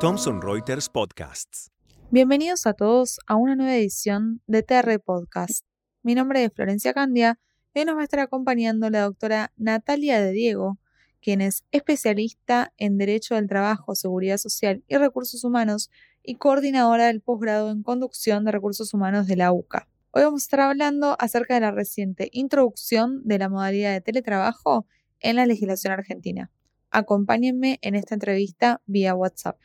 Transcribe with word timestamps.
Thomson 0.00 0.40
Reuters 0.40 0.88
Podcasts. 0.88 1.70
Bienvenidos 2.10 2.66
a 2.66 2.72
todos 2.72 3.20
a 3.26 3.36
una 3.36 3.54
nueva 3.54 3.76
edición 3.76 4.40
de 4.46 4.62
TR 4.62 4.98
Podcast. 4.98 5.66
Mi 6.02 6.14
nombre 6.14 6.42
es 6.42 6.54
Florencia 6.54 6.94
Candia 6.94 7.38
y 7.74 7.84
nos 7.84 7.96
va 7.96 8.00
a 8.00 8.04
estar 8.04 8.20
acompañando 8.20 8.88
la 8.88 9.02
doctora 9.02 9.52
Natalia 9.58 10.18
de 10.22 10.32
Diego, 10.32 10.78
quien 11.20 11.42
es 11.42 11.66
especialista 11.70 12.72
en 12.78 12.96
Derecho 12.96 13.34
del 13.34 13.46
Trabajo, 13.46 13.94
Seguridad 13.94 14.38
Social 14.38 14.82
y 14.88 14.96
Recursos 14.96 15.44
Humanos 15.44 15.90
y 16.22 16.36
coordinadora 16.36 17.08
del 17.08 17.20
posgrado 17.20 17.70
en 17.70 17.82
Conducción 17.82 18.46
de 18.46 18.52
Recursos 18.52 18.94
Humanos 18.94 19.26
de 19.26 19.36
la 19.36 19.52
UCA. 19.52 19.86
Hoy 20.12 20.22
vamos 20.22 20.44
a 20.44 20.46
estar 20.46 20.60
hablando 20.60 21.14
acerca 21.18 21.52
de 21.52 21.60
la 21.60 21.72
reciente 21.72 22.30
introducción 22.32 23.20
de 23.24 23.38
la 23.38 23.50
modalidad 23.50 23.92
de 23.92 24.00
teletrabajo 24.00 24.86
en 25.20 25.36
la 25.36 25.46
legislación 25.46 25.92
argentina. 25.92 26.50
Acompáñenme 26.90 27.78
en 27.82 27.94
esta 27.94 28.14
entrevista 28.14 28.80
vía 28.86 29.14
WhatsApp. 29.14 29.58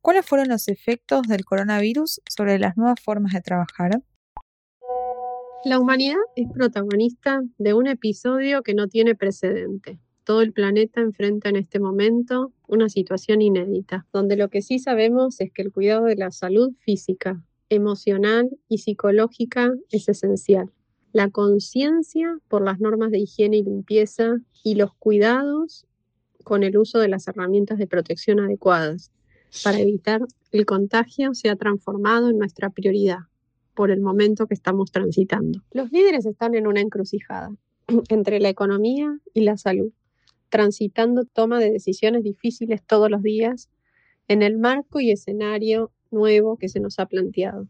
¿Cuáles 0.00 0.24
fueron 0.24 0.48
los 0.48 0.68
efectos 0.68 1.26
del 1.26 1.44
coronavirus 1.44 2.20
sobre 2.28 2.58
las 2.58 2.76
nuevas 2.76 3.00
formas 3.00 3.32
de 3.32 3.40
trabajar? 3.40 4.02
La 5.64 5.80
humanidad 5.80 6.20
es 6.36 6.46
protagonista 6.52 7.42
de 7.58 7.74
un 7.74 7.88
episodio 7.88 8.62
que 8.62 8.74
no 8.74 8.86
tiene 8.86 9.16
precedente. 9.16 9.98
Todo 10.22 10.42
el 10.42 10.52
planeta 10.52 11.00
enfrenta 11.00 11.48
en 11.48 11.56
este 11.56 11.80
momento 11.80 12.52
una 12.68 12.88
situación 12.88 13.42
inédita, 13.42 14.06
donde 14.12 14.36
lo 14.36 14.48
que 14.48 14.62
sí 14.62 14.78
sabemos 14.78 15.40
es 15.40 15.52
que 15.52 15.62
el 15.62 15.72
cuidado 15.72 16.04
de 16.04 16.16
la 16.16 16.30
salud 16.30 16.72
física, 16.78 17.42
emocional 17.68 18.50
y 18.68 18.78
psicológica 18.78 19.72
es 19.90 20.08
esencial. 20.08 20.72
La 21.16 21.30
conciencia 21.30 22.38
por 22.46 22.62
las 22.62 22.78
normas 22.78 23.10
de 23.10 23.20
higiene 23.20 23.56
y 23.56 23.62
limpieza 23.62 24.36
y 24.62 24.74
los 24.74 24.92
cuidados 24.96 25.86
con 26.44 26.62
el 26.62 26.76
uso 26.76 26.98
de 26.98 27.08
las 27.08 27.26
herramientas 27.26 27.78
de 27.78 27.86
protección 27.86 28.38
adecuadas 28.38 29.10
para 29.64 29.80
evitar 29.80 30.20
el 30.52 30.66
contagio 30.66 31.32
se 31.32 31.48
ha 31.48 31.56
transformado 31.56 32.28
en 32.28 32.36
nuestra 32.36 32.68
prioridad 32.68 33.20
por 33.72 33.90
el 33.90 34.02
momento 34.02 34.46
que 34.46 34.52
estamos 34.52 34.92
transitando. 34.92 35.62
Los 35.72 35.90
líderes 35.90 36.26
están 36.26 36.54
en 36.54 36.66
una 36.66 36.82
encrucijada 36.82 37.48
entre 38.10 38.38
la 38.38 38.50
economía 38.50 39.18
y 39.32 39.40
la 39.40 39.56
salud, 39.56 39.92
transitando 40.50 41.24
toma 41.24 41.60
de 41.60 41.70
decisiones 41.70 42.24
difíciles 42.24 42.82
todos 42.86 43.10
los 43.10 43.22
días 43.22 43.70
en 44.28 44.42
el 44.42 44.58
marco 44.58 45.00
y 45.00 45.12
escenario 45.12 45.92
nuevo 46.10 46.58
que 46.58 46.68
se 46.68 46.78
nos 46.78 46.98
ha 46.98 47.06
planteado. 47.06 47.68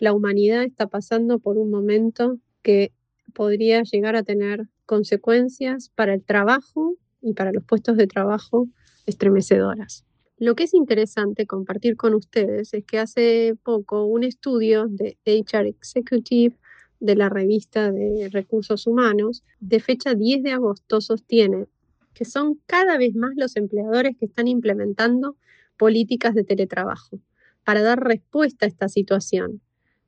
La 0.00 0.12
humanidad 0.12 0.64
está 0.64 0.88
pasando 0.88 1.38
por 1.38 1.56
un 1.56 1.70
momento 1.70 2.40
que 2.62 2.92
podría 3.34 3.82
llegar 3.82 4.16
a 4.16 4.22
tener 4.22 4.68
consecuencias 4.86 5.90
para 5.94 6.14
el 6.14 6.24
trabajo 6.24 6.96
y 7.22 7.34
para 7.34 7.52
los 7.52 7.64
puestos 7.64 7.96
de 7.96 8.06
trabajo 8.06 8.68
estremecedoras. 9.06 10.04
Lo 10.38 10.54
que 10.54 10.64
es 10.64 10.74
interesante 10.74 11.46
compartir 11.46 11.96
con 11.96 12.14
ustedes 12.14 12.72
es 12.72 12.84
que 12.84 12.98
hace 12.98 13.54
poco 13.62 14.04
un 14.04 14.24
estudio 14.24 14.86
de 14.88 15.18
HR 15.24 15.68
Executive 15.68 16.56
de 16.98 17.14
la 17.14 17.28
revista 17.28 17.92
de 17.92 18.28
recursos 18.30 18.86
humanos 18.86 19.42
de 19.58 19.80
fecha 19.80 20.14
10 20.14 20.42
de 20.42 20.52
agosto 20.52 21.00
sostiene 21.00 21.66
que 22.14 22.24
son 22.24 22.60
cada 22.66 22.98
vez 22.98 23.14
más 23.14 23.32
los 23.36 23.56
empleadores 23.56 24.16
que 24.18 24.26
están 24.26 24.48
implementando 24.48 25.36
políticas 25.76 26.34
de 26.34 26.44
teletrabajo 26.44 27.20
para 27.64 27.82
dar 27.82 28.02
respuesta 28.02 28.66
a 28.66 28.68
esta 28.68 28.88
situación 28.88 29.60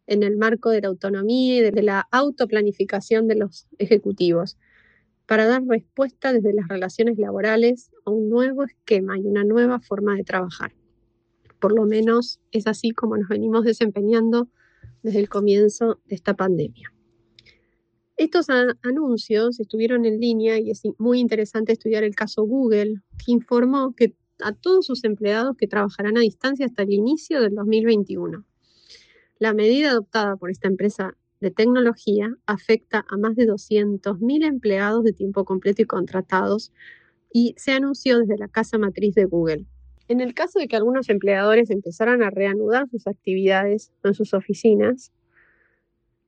en 0.07 0.23
el 0.23 0.37
marco 0.37 0.71
de 0.71 0.81
la 0.81 0.89
autonomía 0.89 1.59
y 1.59 1.71
de 1.71 1.83
la 1.83 2.07
autoplanificación 2.11 3.29
de 3.29 3.37
los 3.37 3.67
ejecutivos 3.79 4.59
para 5.27 5.47
dar 5.47 5.65
respuesta 5.65 6.33
desde 6.33 6.53
las 6.53 6.69
relaciones 6.69 7.19
laborales 7.19 7.91
a 8.05 8.11
un 8.11 8.29
nuevo 8.29 8.65
esquema 8.65 9.19
y 9.19 9.23
una 9.23 9.45
nueva 9.45 9.81
forma 9.81 10.15
de 10.17 10.25
trabajar. 10.25 10.75
Por 11.61 11.75
lo 11.75 11.87
menos 11.87 12.41
es 12.51 12.67
así 12.67 12.91
como 12.91 13.17
nos 13.17 13.29
venimos 13.29 13.65
desempeñando 13.65 14.49
desde 15.03 15.21
el 15.21 15.29
comienzo 15.29 16.01
de 16.07 16.17
esta 16.17 16.35
pandemia. 16.35 16.93
Estos 18.17 18.47
anuncios 18.83 19.59
estuvieron 19.59 20.05
en 20.05 20.21
línea 20.21 20.59
y 20.59 20.71
es 20.71 20.83
muy 20.99 21.19
interesante 21.19 21.73
estudiar 21.73 22.05
el 22.05 22.15
caso 22.15 22.43
Google, 22.45 23.03
que 23.25 23.33
informó 23.33 23.95
que 23.97 24.15
a 24.41 24.53
todos 24.53 24.87
sus 24.87 25.05
empleados 25.05 25.57
que 25.57 25.67
trabajarán 25.67 26.17
a 26.17 26.21
distancia 26.21 26.67
hasta 26.67 26.83
el 26.83 26.93
inicio 26.93 27.41
del 27.41 27.55
2021. 27.55 28.45
La 29.43 29.55
medida 29.55 29.91
adoptada 29.91 30.37
por 30.37 30.53
esta 30.53 30.69
empresa 30.69 31.17
de 31.41 31.51
tecnología 31.51 32.33
afecta 32.47 33.05
a 33.11 33.17
más 33.17 33.35
de 33.35 33.49
200.000 33.49 34.45
empleados 34.45 35.03
de 35.03 35.13
tiempo 35.13 35.45
completo 35.45 35.83
y 35.83 35.85
contratados 35.85 36.73
y 37.33 37.53
se 37.57 37.73
anunció 37.73 38.21
desde 38.21 38.39
la 38.39 38.47
casa 38.47 38.79
matriz 38.79 39.17
de 39.17 39.25
Google. 39.25 39.67
En 40.07 40.21
el 40.21 40.33
caso 40.33 40.61
de 40.61 40.69
que 40.69 40.77
algunos 40.77 41.09
empleadores 41.09 41.71
empezaran 41.71 42.23
a 42.23 42.31
reanudar 42.31 42.89
sus 42.89 43.09
actividades 43.09 43.91
en 44.05 44.15
sus 44.15 44.33
oficinas, 44.33 45.11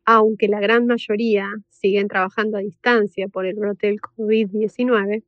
aunque 0.05 0.49
la 0.49 0.59
gran 0.59 0.85
mayoría 0.89 1.49
siguen 1.71 2.09
trabajando 2.09 2.57
a 2.57 2.63
distancia 2.63 3.29
por 3.29 3.47
el 3.47 3.55
brote 3.55 3.87
del 3.87 4.01
COVID-19, 4.01 5.23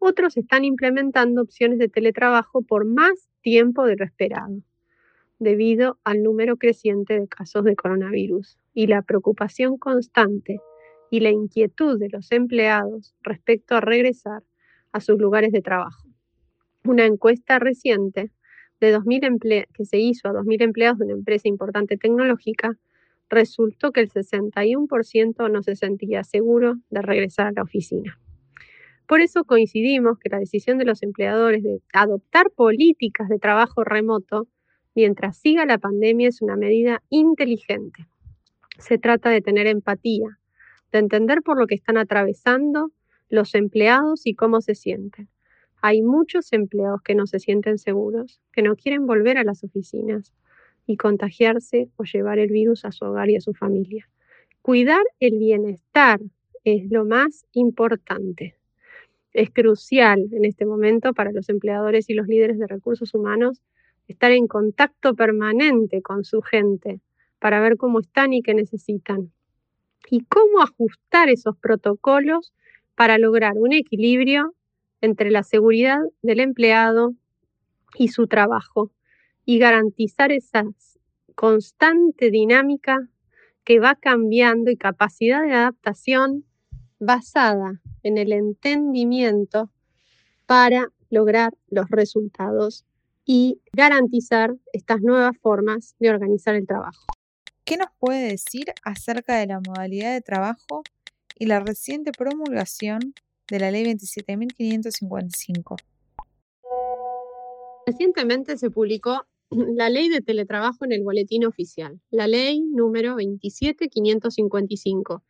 otros 0.00 0.36
están 0.36 0.64
implementando 0.64 1.40
opciones 1.40 1.78
de 1.78 1.86
teletrabajo 1.86 2.62
por 2.62 2.84
más 2.84 3.28
tiempo 3.42 3.84
de 3.84 3.94
lo 3.94 4.04
esperado 4.04 4.60
debido 5.42 5.98
al 6.04 6.22
número 6.22 6.56
creciente 6.56 7.18
de 7.18 7.28
casos 7.28 7.64
de 7.64 7.74
coronavirus 7.74 8.58
y 8.74 8.86
la 8.86 9.02
preocupación 9.02 9.76
constante 9.76 10.60
y 11.10 11.20
la 11.20 11.30
inquietud 11.30 11.98
de 11.98 12.08
los 12.08 12.30
empleados 12.32 13.14
respecto 13.22 13.74
a 13.74 13.80
regresar 13.80 14.42
a 14.92 15.00
sus 15.00 15.18
lugares 15.18 15.52
de 15.52 15.60
trabajo. 15.60 16.08
Una 16.84 17.04
encuesta 17.06 17.58
reciente 17.58 18.30
de 18.80 18.90
2000 18.92 19.38
que 19.72 19.84
se 19.84 19.98
hizo 19.98 20.28
a 20.28 20.32
2.000 20.32 20.62
empleados 20.62 20.98
de 20.98 21.04
una 21.06 21.14
empresa 21.14 21.48
importante 21.48 21.96
tecnológica 21.96 22.78
resultó 23.28 23.92
que 23.92 24.00
el 24.00 24.10
61% 24.10 25.50
no 25.50 25.62
se 25.62 25.76
sentía 25.76 26.24
seguro 26.24 26.76
de 26.90 27.02
regresar 27.02 27.48
a 27.48 27.52
la 27.52 27.62
oficina. 27.62 28.18
Por 29.06 29.20
eso 29.20 29.44
coincidimos 29.44 30.18
que 30.18 30.28
la 30.28 30.38
decisión 30.38 30.78
de 30.78 30.84
los 30.84 31.02
empleadores 31.02 31.62
de 31.62 31.80
adoptar 31.92 32.50
políticas 32.50 33.28
de 33.28 33.38
trabajo 33.38 33.84
remoto 33.84 34.48
mientras 34.94 35.38
siga 35.38 35.66
la 35.66 35.78
pandemia 35.78 36.28
es 36.28 36.42
una 36.42 36.56
medida 36.56 37.02
inteligente. 37.10 38.06
Se 38.78 38.98
trata 38.98 39.30
de 39.30 39.40
tener 39.40 39.66
empatía, 39.66 40.38
de 40.92 40.98
entender 40.98 41.42
por 41.42 41.58
lo 41.58 41.66
que 41.66 41.74
están 41.74 41.96
atravesando 41.96 42.90
los 43.28 43.54
empleados 43.54 44.26
y 44.26 44.34
cómo 44.34 44.60
se 44.60 44.74
sienten. 44.74 45.28
Hay 45.80 46.02
muchos 46.02 46.52
empleados 46.52 47.02
que 47.02 47.14
no 47.14 47.26
se 47.26 47.40
sienten 47.40 47.78
seguros, 47.78 48.40
que 48.52 48.62
no 48.62 48.76
quieren 48.76 49.06
volver 49.06 49.38
a 49.38 49.44
las 49.44 49.64
oficinas 49.64 50.32
y 50.86 50.96
contagiarse 50.96 51.88
o 51.96 52.04
llevar 52.04 52.38
el 52.38 52.50
virus 52.50 52.84
a 52.84 52.92
su 52.92 53.04
hogar 53.04 53.30
y 53.30 53.36
a 53.36 53.40
su 53.40 53.52
familia. 53.54 54.08
Cuidar 54.60 55.02
el 55.18 55.38
bienestar 55.38 56.20
es 56.64 56.90
lo 56.90 57.04
más 57.04 57.46
importante. 57.52 58.54
Es 59.32 59.50
crucial 59.50 60.28
en 60.32 60.44
este 60.44 60.66
momento 60.66 61.14
para 61.14 61.32
los 61.32 61.48
empleadores 61.48 62.08
y 62.10 62.14
los 62.14 62.28
líderes 62.28 62.58
de 62.58 62.66
recursos 62.66 63.14
humanos 63.14 63.62
estar 64.08 64.32
en 64.32 64.46
contacto 64.46 65.14
permanente 65.14 66.02
con 66.02 66.24
su 66.24 66.42
gente 66.42 67.00
para 67.38 67.60
ver 67.60 67.76
cómo 67.76 68.00
están 68.00 68.32
y 68.32 68.42
qué 68.42 68.54
necesitan. 68.54 69.32
Y 70.10 70.24
cómo 70.24 70.62
ajustar 70.62 71.28
esos 71.28 71.56
protocolos 71.56 72.52
para 72.94 73.18
lograr 73.18 73.54
un 73.56 73.72
equilibrio 73.72 74.54
entre 75.00 75.30
la 75.30 75.42
seguridad 75.42 76.00
del 76.22 76.40
empleado 76.40 77.14
y 77.96 78.08
su 78.08 78.26
trabajo 78.26 78.90
y 79.44 79.58
garantizar 79.58 80.32
esa 80.32 80.64
constante 81.34 82.30
dinámica 82.30 83.08
que 83.64 83.80
va 83.80 83.94
cambiando 83.94 84.70
y 84.70 84.76
capacidad 84.76 85.42
de 85.42 85.52
adaptación 85.52 86.44
basada 86.98 87.80
en 88.02 88.18
el 88.18 88.32
entendimiento 88.32 89.70
para 90.46 90.88
lograr 91.10 91.52
los 91.68 91.88
resultados 91.90 92.84
y 93.24 93.60
garantizar 93.72 94.54
estas 94.72 95.00
nuevas 95.00 95.36
formas 95.40 95.94
de 95.98 96.10
organizar 96.10 96.54
el 96.54 96.66
trabajo. 96.66 97.08
¿Qué 97.64 97.76
nos 97.76 97.88
puede 97.98 98.28
decir 98.28 98.66
acerca 98.82 99.38
de 99.38 99.46
la 99.46 99.60
modalidad 99.60 100.12
de 100.12 100.20
trabajo 100.20 100.82
y 101.38 101.46
la 101.46 101.60
reciente 101.60 102.10
promulgación 102.12 103.14
de 103.48 103.60
la 103.60 103.70
Ley 103.70 103.84
27.555? 103.84 105.76
Recientemente 107.86 108.58
se 108.58 108.70
publicó 108.70 109.24
la 109.50 109.88
Ley 109.90 110.08
de 110.08 110.22
Teletrabajo 110.22 110.84
en 110.84 110.90
el 110.92 111.04
Boletín 111.04 111.44
Oficial, 111.44 112.00
la 112.10 112.26
Ley 112.26 112.62
número 112.62 113.14
27.555, 113.16 115.22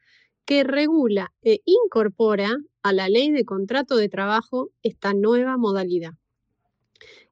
que 0.44 0.64
regula 0.64 1.32
e 1.42 1.60
incorpora 1.64 2.56
a 2.82 2.92
la 2.92 3.08
Ley 3.08 3.30
de 3.30 3.44
Contrato 3.44 3.94
de 3.96 4.08
Trabajo 4.08 4.70
esta 4.82 5.14
nueva 5.14 5.56
modalidad. 5.56 6.14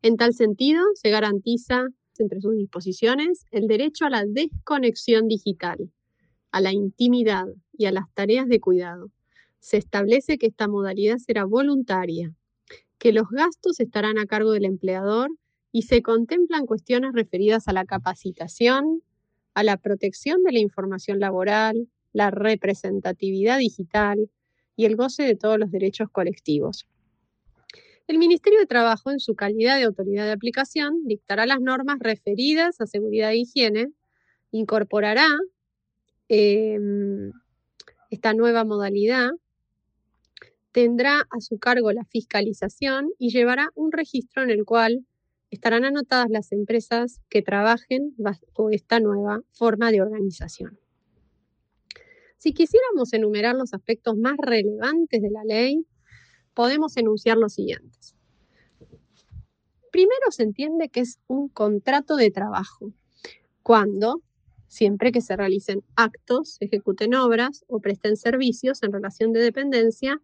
En 0.02 0.16
tal 0.16 0.34
sentido, 0.34 0.82
se 0.94 1.10
garantiza 1.10 1.88
entre 2.18 2.40
sus 2.40 2.56
disposiciones 2.56 3.46
el 3.50 3.66
derecho 3.66 4.04
a 4.06 4.10
la 4.10 4.24
desconexión 4.24 5.28
digital, 5.28 5.90
a 6.52 6.60
la 6.60 6.72
intimidad 6.72 7.46
y 7.72 7.86
a 7.86 7.92
las 7.92 8.12
tareas 8.14 8.48
de 8.48 8.60
cuidado. 8.60 9.10
Se 9.58 9.76
establece 9.76 10.38
que 10.38 10.46
esta 10.46 10.68
modalidad 10.68 11.18
será 11.18 11.44
voluntaria 11.44 12.34
que 13.00 13.12
los 13.12 13.30
gastos 13.30 13.80
estarán 13.80 14.18
a 14.18 14.26
cargo 14.26 14.52
del 14.52 14.66
empleador 14.66 15.30
y 15.72 15.82
se 15.82 16.02
contemplan 16.02 16.66
cuestiones 16.66 17.12
referidas 17.14 17.66
a 17.66 17.72
la 17.72 17.86
capacitación, 17.86 19.02
a 19.54 19.64
la 19.64 19.78
protección 19.78 20.42
de 20.42 20.52
la 20.52 20.58
información 20.58 21.18
laboral, 21.18 21.88
la 22.12 22.30
representatividad 22.30 23.58
digital 23.58 24.30
y 24.76 24.84
el 24.84 24.96
goce 24.96 25.22
de 25.22 25.34
todos 25.34 25.58
los 25.58 25.70
derechos 25.70 26.10
colectivos. 26.10 26.86
El 28.10 28.18
Ministerio 28.18 28.58
de 28.58 28.66
Trabajo, 28.66 29.12
en 29.12 29.20
su 29.20 29.36
calidad 29.36 29.76
de 29.76 29.84
autoridad 29.84 30.24
de 30.24 30.32
aplicación, 30.32 31.04
dictará 31.04 31.46
las 31.46 31.60
normas 31.60 32.00
referidas 32.00 32.80
a 32.80 32.88
seguridad 32.88 33.30
e 33.30 33.36
higiene, 33.36 33.92
incorporará 34.50 35.28
em, 36.26 37.30
esta 38.10 38.34
nueva 38.34 38.64
modalidad, 38.64 39.30
tendrá 40.72 41.20
a 41.20 41.40
su 41.40 41.60
cargo 41.60 41.92
la 41.92 42.04
fiscalización 42.04 43.10
y 43.16 43.30
llevará 43.30 43.68
un 43.76 43.92
registro 43.92 44.42
en 44.42 44.50
el 44.50 44.64
cual 44.64 45.06
estarán 45.52 45.84
anotadas 45.84 46.30
las 46.30 46.50
empresas 46.50 47.20
que 47.28 47.42
trabajen 47.42 48.12
bajo 48.18 48.70
esta 48.72 48.98
nueva 48.98 49.42
forma 49.52 49.92
de 49.92 50.02
organización. 50.02 50.80
Si 52.38 52.54
quisiéramos 52.54 53.12
enumerar 53.12 53.54
los 53.54 53.72
aspectos 53.72 54.16
más 54.16 54.34
relevantes 54.36 55.22
de 55.22 55.30
la 55.30 55.44
ley, 55.44 55.86
podemos 56.54 56.96
enunciar 56.96 57.36
los 57.36 57.54
siguientes. 57.54 58.14
Primero 59.90 60.30
se 60.30 60.44
entiende 60.44 60.88
que 60.88 61.00
es 61.00 61.18
un 61.26 61.48
contrato 61.48 62.16
de 62.16 62.30
trabajo, 62.30 62.92
cuando, 63.62 64.22
siempre 64.68 65.12
que 65.12 65.20
se 65.20 65.36
realicen 65.36 65.82
actos, 65.96 66.56
ejecuten 66.60 67.14
obras 67.14 67.64
o 67.66 67.80
presten 67.80 68.16
servicios 68.16 68.82
en 68.82 68.92
relación 68.92 69.32
de 69.32 69.40
dependencia 69.40 70.20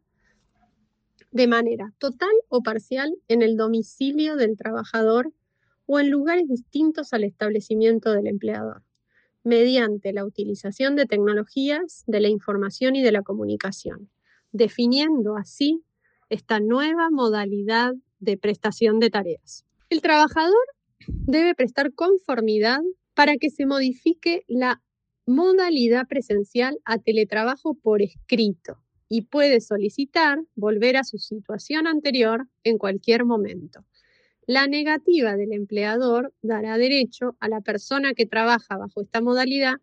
de 1.32 1.46
manera 1.46 1.93
total 1.99 2.31
o 2.49 2.62
parcial 2.62 3.14
en 3.29 3.43
el 3.43 3.56
domicilio 3.56 4.37
del 4.37 4.56
trabajador 4.56 5.32
o 5.87 6.00
en 6.00 6.11
lugares 6.11 6.49
distintos 6.49 7.12
al 7.12 7.25
establecimiento 7.25 8.12
del 8.12 8.26
empleador, 8.26 8.82
mediante 9.44 10.12
la 10.12 10.25
utilización 10.25 10.96
de 10.96 11.06
tecnologías 11.06 12.05
de 12.06 12.20
la 12.20 12.29
información 12.29 12.96
y 12.96 13.02
de 13.02 13.12
la 13.12 13.22
comunicación, 13.22 14.11
definiendo 14.52 15.37
así 15.37 15.84
esta 16.28 16.61
nueva 16.61 17.11
modalidad 17.11 17.94
de 18.19 18.37
prestación 18.37 18.99
de 18.99 19.11
tareas. 19.11 19.64
El 19.90 20.00
trabajador 20.00 20.64
debe 21.06 21.55
prestar 21.55 21.93
conformidad 21.93 22.81
para 23.14 23.37
que 23.37 23.50
se 23.50 23.67
modifique 23.67 24.44
la 24.49 24.82
modalidad 25.26 26.06
presencial 26.06 26.78
a 26.84 26.99
teletrabajo 26.99 27.75
por 27.75 28.02
escrito, 28.02 28.78
y 29.08 29.23
puede 29.23 29.61
solicitar 29.61 30.40
volver 30.55 30.96
a 30.96 31.05
su 31.05 31.19
situación 31.19 31.87
anterior 31.87 32.49
en 32.64 32.79
cualquier 32.79 33.25
momento. 33.25 33.84
La 34.46 34.67
negativa 34.67 35.37
del 35.37 35.52
empleador 35.52 36.32
dará 36.43 36.79
derecho 36.79 37.37
a 37.40 37.49
la 37.49 37.61
persona 37.61 38.14
que 38.14 38.26
trabaja 38.26 38.76
bajo 38.76 39.02
esta 39.02 39.20
modalidad 39.20 39.75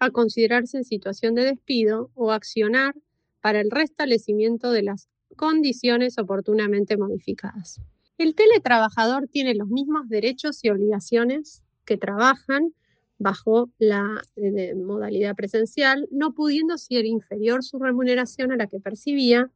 a 0.00 0.10
considerarse 0.10 0.78
en 0.78 0.84
situación 0.84 1.34
de 1.34 1.44
despido 1.44 2.10
o 2.14 2.32
accionar 2.32 2.94
para 3.40 3.60
el 3.60 3.70
restablecimiento 3.70 4.72
de 4.72 4.82
las 4.82 5.08
condiciones 5.38 6.18
oportunamente 6.18 6.98
modificadas. 6.98 7.80
El 8.18 8.34
teletrabajador 8.34 9.28
tiene 9.28 9.54
los 9.54 9.68
mismos 9.68 10.08
derechos 10.10 10.62
y 10.62 10.68
obligaciones 10.68 11.62
que 11.86 11.96
trabajan 11.96 12.74
bajo 13.18 13.70
la 13.78 14.22
eh, 14.36 14.74
modalidad 14.74 15.34
presencial, 15.34 16.06
no 16.10 16.34
pudiendo 16.34 16.76
ser 16.76 17.06
inferior 17.06 17.64
su 17.64 17.78
remuneración 17.78 18.52
a 18.52 18.56
la 18.56 18.66
que 18.66 18.80
percibía 18.80 19.50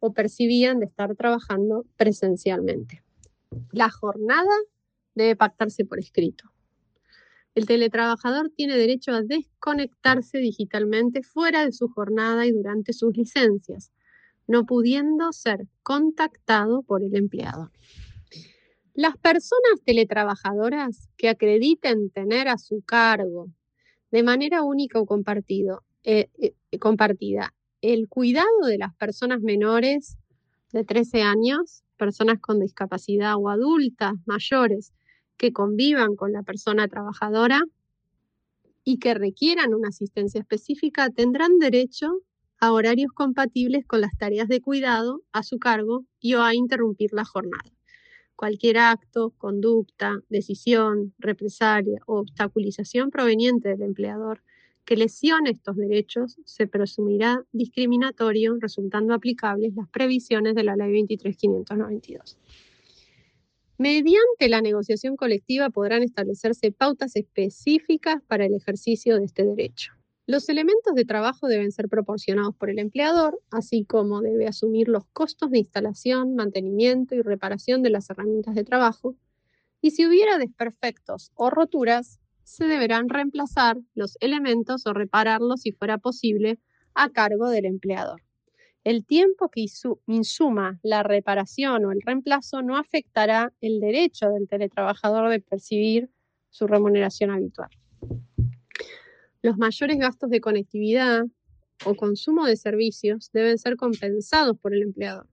o 0.00 0.12
percibían 0.12 0.80
de 0.80 0.86
estar 0.86 1.14
trabajando 1.14 1.84
presencialmente. 1.96 3.02
La 3.72 3.90
jornada 3.90 4.54
debe 5.14 5.36
pactarse 5.36 5.84
por 5.84 5.98
escrito. 5.98 6.50
El 7.54 7.66
teletrabajador 7.66 8.50
tiene 8.50 8.76
derecho 8.76 9.12
a 9.12 9.22
desconectarse 9.22 10.38
digitalmente 10.38 11.22
fuera 11.22 11.64
de 11.64 11.72
su 11.72 11.88
jornada 11.88 12.46
y 12.46 12.52
durante 12.52 12.92
sus 12.92 13.16
licencias, 13.16 13.90
no 14.48 14.64
pudiendo 14.66 15.32
ser 15.32 15.68
contactado 15.82 16.82
por 16.82 17.04
el 17.04 17.14
empleador. 17.14 17.70
Las 18.94 19.16
personas 19.16 19.80
teletrabajadoras 19.84 21.08
que 21.16 21.28
acrediten 21.28 22.10
tener 22.10 22.48
a 22.48 22.58
su 22.58 22.82
cargo 22.82 23.48
de 24.10 24.24
manera 24.24 24.62
única 24.62 25.00
o 25.00 25.06
eh, 26.02 26.30
eh, 26.40 26.78
compartida 26.80 27.54
el 27.80 28.08
cuidado 28.08 28.66
de 28.66 28.78
las 28.78 28.94
personas 28.96 29.40
menores 29.40 30.16
de 30.72 30.84
13 30.84 31.22
años, 31.22 31.84
personas 31.96 32.40
con 32.40 32.58
discapacidad 32.58 33.34
o 33.36 33.48
adultas 33.48 34.14
mayores 34.26 34.92
que 35.36 35.52
convivan 35.52 36.16
con 36.16 36.32
la 36.32 36.42
persona 36.42 36.88
trabajadora 36.88 37.62
y 38.82 38.98
que 38.98 39.14
requieran 39.14 39.74
una 39.74 39.88
asistencia 39.88 40.40
específica, 40.40 41.10
tendrán 41.10 41.58
derecho 41.58 42.22
a 42.60 42.72
horarios 42.72 43.12
compatibles 43.12 43.86
con 43.86 44.00
las 44.00 44.16
tareas 44.16 44.48
de 44.48 44.60
cuidado 44.60 45.22
a 45.32 45.42
su 45.42 45.58
cargo 45.58 46.04
y 46.20 46.34
o 46.34 46.42
a 46.42 46.54
interrumpir 46.54 47.12
la 47.12 47.24
jornada 47.24 47.70
cualquier 48.38 48.78
acto, 48.78 49.34
conducta, 49.36 50.20
decisión, 50.28 51.12
represalia 51.18 51.98
o 52.06 52.20
obstaculización 52.20 53.10
proveniente 53.10 53.70
del 53.70 53.82
empleador 53.82 54.44
que 54.84 54.96
lesione 54.96 55.50
estos 55.50 55.74
derechos 55.74 56.38
se 56.44 56.68
presumirá 56.68 57.44
discriminatorio, 57.50 58.56
resultando 58.60 59.12
aplicables 59.12 59.74
las 59.74 59.88
previsiones 59.88 60.54
de 60.54 60.62
la 60.62 60.76
Ley 60.76 60.92
23.592. 61.02 62.36
Mediante 63.76 64.48
la 64.48 64.60
negociación 64.60 65.16
colectiva 65.16 65.70
podrán 65.70 66.04
establecerse 66.04 66.70
pautas 66.70 67.16
específicas 67.16 68.22
para 68.28 68.46
el 68.46 68.54
ejercicio 68.54 69.18
de 69.18 69.24
este 69.24 69.44
derecho. 69.44 69.97
Los 70.28 70.50
elementos 70.50 70.94
de 70.94 71.06
trabajo 71.06 71.48
deben 71.48 71.72
ser 71.72 71.88
proporcionados 71.88 72.54
por 72.54 72.68
el 72.68 72.78
empleador, 72.78 73.40
así 73.50 73.86
como 73.86 74.20
debe 74.20 74.46
asumir 74.46 74.86
los 74.86 75.06
costos 75.14 75.50
de 75.50 75.60
instalación, 75.60 76.34
mantenimiento 76.34 77.14
y 77.14 77.22
reparación 77.22 77.82
de 77.82 77.88
las 77.88 78.10
herramientas 78.10 78.54
de 78.54 78.62
trabajo. 78.62 79.16
Y 79.80 79.92
si 79.92 80.06
hubiera 80.06 80.36
desperfectos 80.36 81.32
o 81.34 81.48
roturas, 81.48 82.20
se 82.44 82.66
deberán 82.66 83.08
reemplazar 83.08 83.78
los 83.94 84.18
elementos 84.20 84.86
o 84.86 84.92
repararlos 84.92 85.62
si 85.62 85.72
fuera 85.72 85.96
posible 85.96 86.58
a 86.92 87.08
cargo 87.08 87.48
del 87.48 87.64
empleador. 87.64 88.20
El 88.84 89.06
tiempo 89.06 89.48
que 89.48 89.64
insuma 90.06 90.78
la 90.82 91.02
reparación 91.04 91.86
o 91.86 91.90
el 91.90 92.02
reemplazo 92.02 92.60
no 92.60 92.76
afectará 92.76 93.54
el 93.62 93.80
derecho 93.80 94.28
del 94.28 94.46
teletrabajador 94.46 95.30
de 95.30 95.40
percibir 95.40 96.10
su 96.50 96.66
remuneración 96.66 97.30
habitual. 97.30 97.70
Los 99.40 99.56
mayores 99.56 99.98
gastos 99.98 100.30
de 100.30 100.40
conectividad 100.40 101.24
o 101.84 101.94
consumo 101.94 102.44
de 102.46 102.56
servicios 102.56 103.30
deben 103.32 103.56
ser 103.56 103.76
compensados 103.76 104.58
por 104.58 104.74
el 104.74 104.82
empleador. 104.82 105.28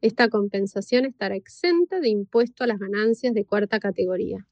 Esta 0.00 0.30
compensación 0.30 1.04
estará 1.04 1.36
exenta 1.36 2.00
de 2.00 2.08
impuesto 2.08 2.64
a 2.64 2.66
las 2.66 2.78
ganancias 2.78 3.34
de 3.34 3.44
cuarta 3.44 3.78
categoría 3.78 4.46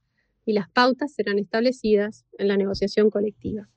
y 0.45 0.53
las 0.53 0.69
pautas 0.69 1.15
serán 1.15 1.39
establecidas 1.39 2.27
en 2.37 2.49
la 2.49 2.59
negociación 2.59 3.09
colectiva. 3.09 3.71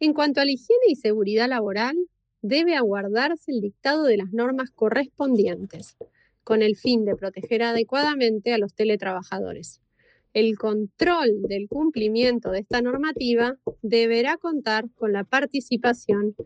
En 0.00 0.12
cuanto 0.12 0.42
a 0.42 0.44
la 0.44 0.50
higiene 0.50 0.84
y 0.88 0.96
seguridad 0.96 1.48
laboral, 1.48 1.96
debe 2.42 2.76
aguardarse 2.76 3.52
el 3.52 3.62
dictado 3.62 4.04
de 4.04 4.18
las 4.18 4.32
normas 4.34 4.70
correspondientes, 4.70 5.96
con 6.44 6.60
el 6.60 6.76
fin 6.76 7.06
de 7.06 7.16
proteger 7.16 7.62
adecuadamente 7.62 8.52
a 8.52 8.58
los 8.58 8.74
teletrabajadores 8.74 9.80
el 10.36 10.58
control 10.58 11.44
del 11.48 11.66
cumplimiento 11.66 12.50
de 12.50 12.58
esta 12.58 12.82
normativa 12.82 13.56
deberá 13.80 14.36
contar 14.36 14.84
con 14.94 15.14
la 15.14 15.24
participación 15.24 16.36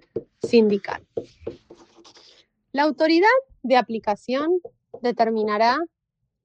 sindical. 0.41 1.05
La 2.71 2.85
autoridad 2.85 3.27
de 3.65 3.77
aplicación 3.77 4.61
determinará 5.03 5.77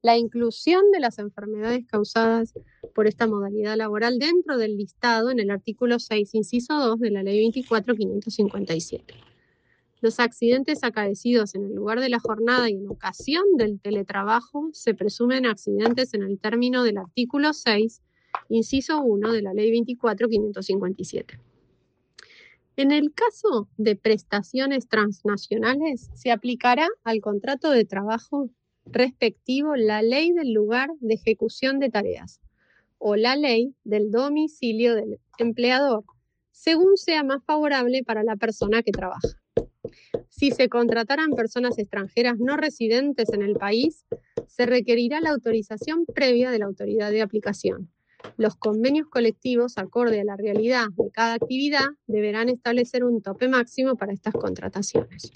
la 0.01 0.17
inclusión 0.17 0.89
de 0.91 0.99
las 0.99 1.19
enfermedades 1.19 1.85
causadas 1.85 2.55
por 2.95 3.05
esta 3.05 3.27
modalidad 3.27 3.77
laboral 3.77 4.17
dentro 4.17 4.57
del 4.57 4.75
listado 4.75 5.29
en 5.29 5.39
el 5.39 5.51
artículo 5.51 5.99
6, 5.99 6.33
inciso 6.33 6.73
2 6.79 6.99
de 6.99 7.11
la 7.11 7.21
Ley 7.21 7.51
24557. 7.51 9.13
Los 10.05 10.19
accidentes 10.19 10.83
acaecidos 10.83 11.55
en 11.55 11.65
el 11.65 11.73
lugar 11.73 11.99
de 11.99 12.09
la 12.09 12.19
jornada 12.19 12.69
y 12.69 12.75
en 12.75 12.87
ocasión 12.87 13.43
del 13.57 13.79
teletrabajo 13.79 14.69
se 14.71 14.93
presumen 14.93 15.47
accidentes 15.47 16.13
en 16.13 16.21
el 16.21 16.37
término 16.37 16.83
del 16.83 16.99
artículo 16.99 17.53
6, 17.53 18.03
inciso 18.49 19.01
1 19.01 19.31
de 19.31 19.41
la 19.41 19.55
Ley 19.55 19.71
24557. 19.71 21.39
En 22.77 22.91
el 22.91 23.15
caso 23.15 23.67
de 23.77 23.95
prestaciones 23.95 24.87
transnacionales, 24.87 26.11
se 26.13 26.29
aplicará 26.29 26.87
al 27.03 27.19
contrato 27.19 27.71
de 27.71 27.85
trabajo 27.85 28.51
respectivo 28.85 29.75
la 29.75 30.03
ley 30.03 30.33
del 30.33 30.53
lugar 30.53 30.91
de 30.99 31.15
ejecución 31.15 31.79
de 31.79 31.89
tareas 31.89 32.39
o 32.99 33.15
la 33.15 33.35
ley 33.35 33.73
del 33.83 34.11
domicilio 34.11 34.93
del 34.93 35.19
empleador, 35.39 36.03
según 36.51 36.95
sea 36.95 37.23
más 37.23 37.43
favorable 37.43 38.03
para 38.03 38.21
la 38.21 38.35
persona 38.35 38.83
que 38.83 38.91
trabaja. 38.91 39.39
Si 40.29 40.51
se 40.51 40.69
contrataran 40.69 41.31
personas 41.31 41.77
extranjeras 41.77 42.37
no 42.39 42.57
residentes 42.57 43.29
en 43.33 43.41
el 43.41 43.55
país, 43.55 44.05
se 44.47 44.65
requerirá 44.65 45.21
la 45.21 45.31
autorización 45.31 46.05
previa 46.05 46.51
de 46.51 46.59
la 46.59 46.65
autoridad 46.65 47.11
de 47.11 47.21
aplicación. 47.21 47.89
Los 48.37 48.55
convenios 48.55 49.07
colectivos, 49.07 49.77
acorde 49.77 50.21
a 50.21 50.25
la 50.25 50.35
realidad 50.35 50.87
de 50.97 51.11
cada 51.11 51.35
actividad, 51.35 51.87
deberán 52.07 52.49
establecer 52.49 53.03
un 53.03 53.21
tope 53.21 53.47
máximo 53.47 53.95
para 53.95 54.13
estas 54.13 54.33
contrataciones. 54.33 55.31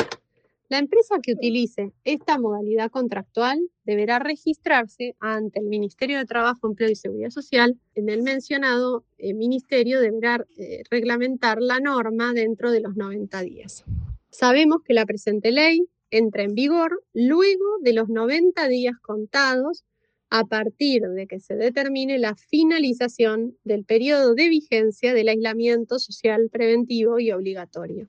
La 0.69 0.77
empresa 0.77 1.15
que 1.21 1.33
utilice 1.33 1.93
esta 2.03 2.37
modalidad 2.37 2.91
contractual 2.91 3.59
deberá 3.85 4.19
registrarse 4.19 5.15
ante 5.19 5.59
el 5.59 5.65
Ministerio 5.65 6.19
de 6.19 6.25
Trabajo, 6.25 6.67
Empleo 6.67 6.91
y 6.91 6.95
Seguridad 6.95 7.31
Social. 7.31 7.79
En 7.95 8.07
el 8.07 8.21
mencionado 8.21 9.03
el 9.17 9.33
ministerio 9.33 9.99
deberá 9.99 10.45
eh, 10.57 10.83
reglamentar 10.91 11.59
la 11.59 11.79
norma 11.79 12.33
dentro 12.33 12.69
de 12.69 12.81
los 12.81 12.95
90 12.95 13.41
días. 13.41 13.83
Sabemos 14.31 14.81
que 14.83 14.93
la 14.93 15.05
presente 15.05 15.51
ley 15.51 15.87
entra 16.11 16.43
en 16.43 16.55
vigor 16.55 17.03
luego 17.13 17.65
de 17.81 17.93
los 17.93 18.09
90 18.09 18.67
días 18.67 18.95
contados 19.01 19.83
a 20.29 20.45
partir 20.45 21.01
de 21.01 21.25
que 21.25 21.39
se 21.39 21.55
determine 21.55 22.19
la 22.19 22.35
finalización 22.35 23.57
del 23.63 23.83
periodo 23.83 24.35
de 24.35 24.47
vigencia 24.47 25.13
del 25.13 25.29
aislamiento 25.29 25.97
social 25.97 26.49
preventivo 26.51 27.19
y 27.19 27.31
obligatorio. 27.31 28.07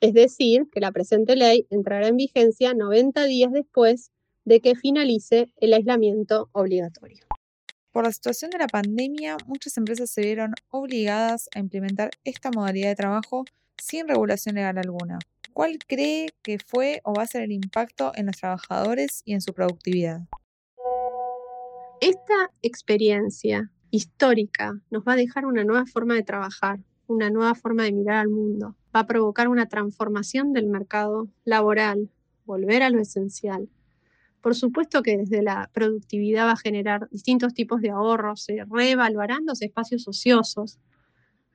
Es 0.00 0.14
decir, 0.14 0.68
que 0.72 0.80
la 0.80 0.92
presente 0.92 1.36
ley 1.36 1.66
entrará 1.70 2.08
en 2.08 2.16
vigencia 2.16 2.72
90 2.72 3.24
días 3.24 3.52
después 3.52 4.10
de 4.44 4.60
que 4.60 4.76
finalice 4.76 5.52
el 5.56 5.74
aislamiento 5.74 6.48
obligatorio. 6.52 7.26
Por 7.90 8.04
la 8.04 8.12
situación 8.12 8.50
de 8.50 8.58
la 8.58 8.68
pandemia, 8.68 9.36
muchas 9.46 9.76
empresas 9.76 10.10
se 10.10 10.22
vieron 10.22 10.52
obligadas 10.70 11.48
a 11.54 11.58
implementar 11.58 12.10
esta 12.24 12.50
modalidad 12.50 12.90
de 12.90 12.94
trabajo 12.94 13.44
sin 13.78 14.08
regulación 14.08 14.56
legal 14.56 14.78
alguna. 14.78 15.18
¿Cuál 15.52 15.78
cree 15.86 16.28
que 16.42 16.58
fue 16.58 17.00
o 17.04 17.14
va 17.14 17.22
a 17.22 17.26
ser 17.26 17.42
el 17.42 17.52
impacto 17.52 18.12
en 18.14 18.26
los 18.26 18.36
trabajadores 18.36 19.22
y 19.24 19.34
en 19.34 19.40
su 19.40 19.52
productividad? 19.52 20.20
Esta 22.00 22.52
experiencia 22.62 23.72
histórica 23.90 24.80
nos 24.90 25.02
va 25.02 25.14
a 25.14 25.16
dejar 25.16 25.46
una 25.46 25.64
nueva 25.64 25.86
forma 25.86 26.14
de 26.14 26.22
trabajar, 26.22 26.78
una 27.08 27.30
nueva 27.30 27.54
forma 27.54 27.84
de 27.84 27.92
mirar 27.92 28.18
al 28.18 28.28
mundo, 28.28 28.76
va 28.94 29.00
a 29.00 29.06
provocar 29.06 29.48
una 29.48 29.66
transformación 29.66 30.52
del 30.52 30.66
mercado 30.66 31.28
laboral, 31.44 32.08
volver 32.44 32.82
a 32.82 32.90
lo 32.90 33.00
esencial. 33.00 33.68
Por 34.40 34.54
supuesto 34.54 35.02
que 35.02 35.16
desde 35.16 35.42
la 35.42 35.70
productividad 35.72 36.46
va 36.46 36.52
a 36.52 36.56
generar 36.56 37.08
distintos 37.10 37.52
tipos 37.54 37.80
de 37.80 37.90
ahorros, 37.90 38.44
se 38.44 38.64
reevaluarán 38.70 39.44
los 39.46 39.60
espacios 39.62 40.06
ociosos, 40.06 40.78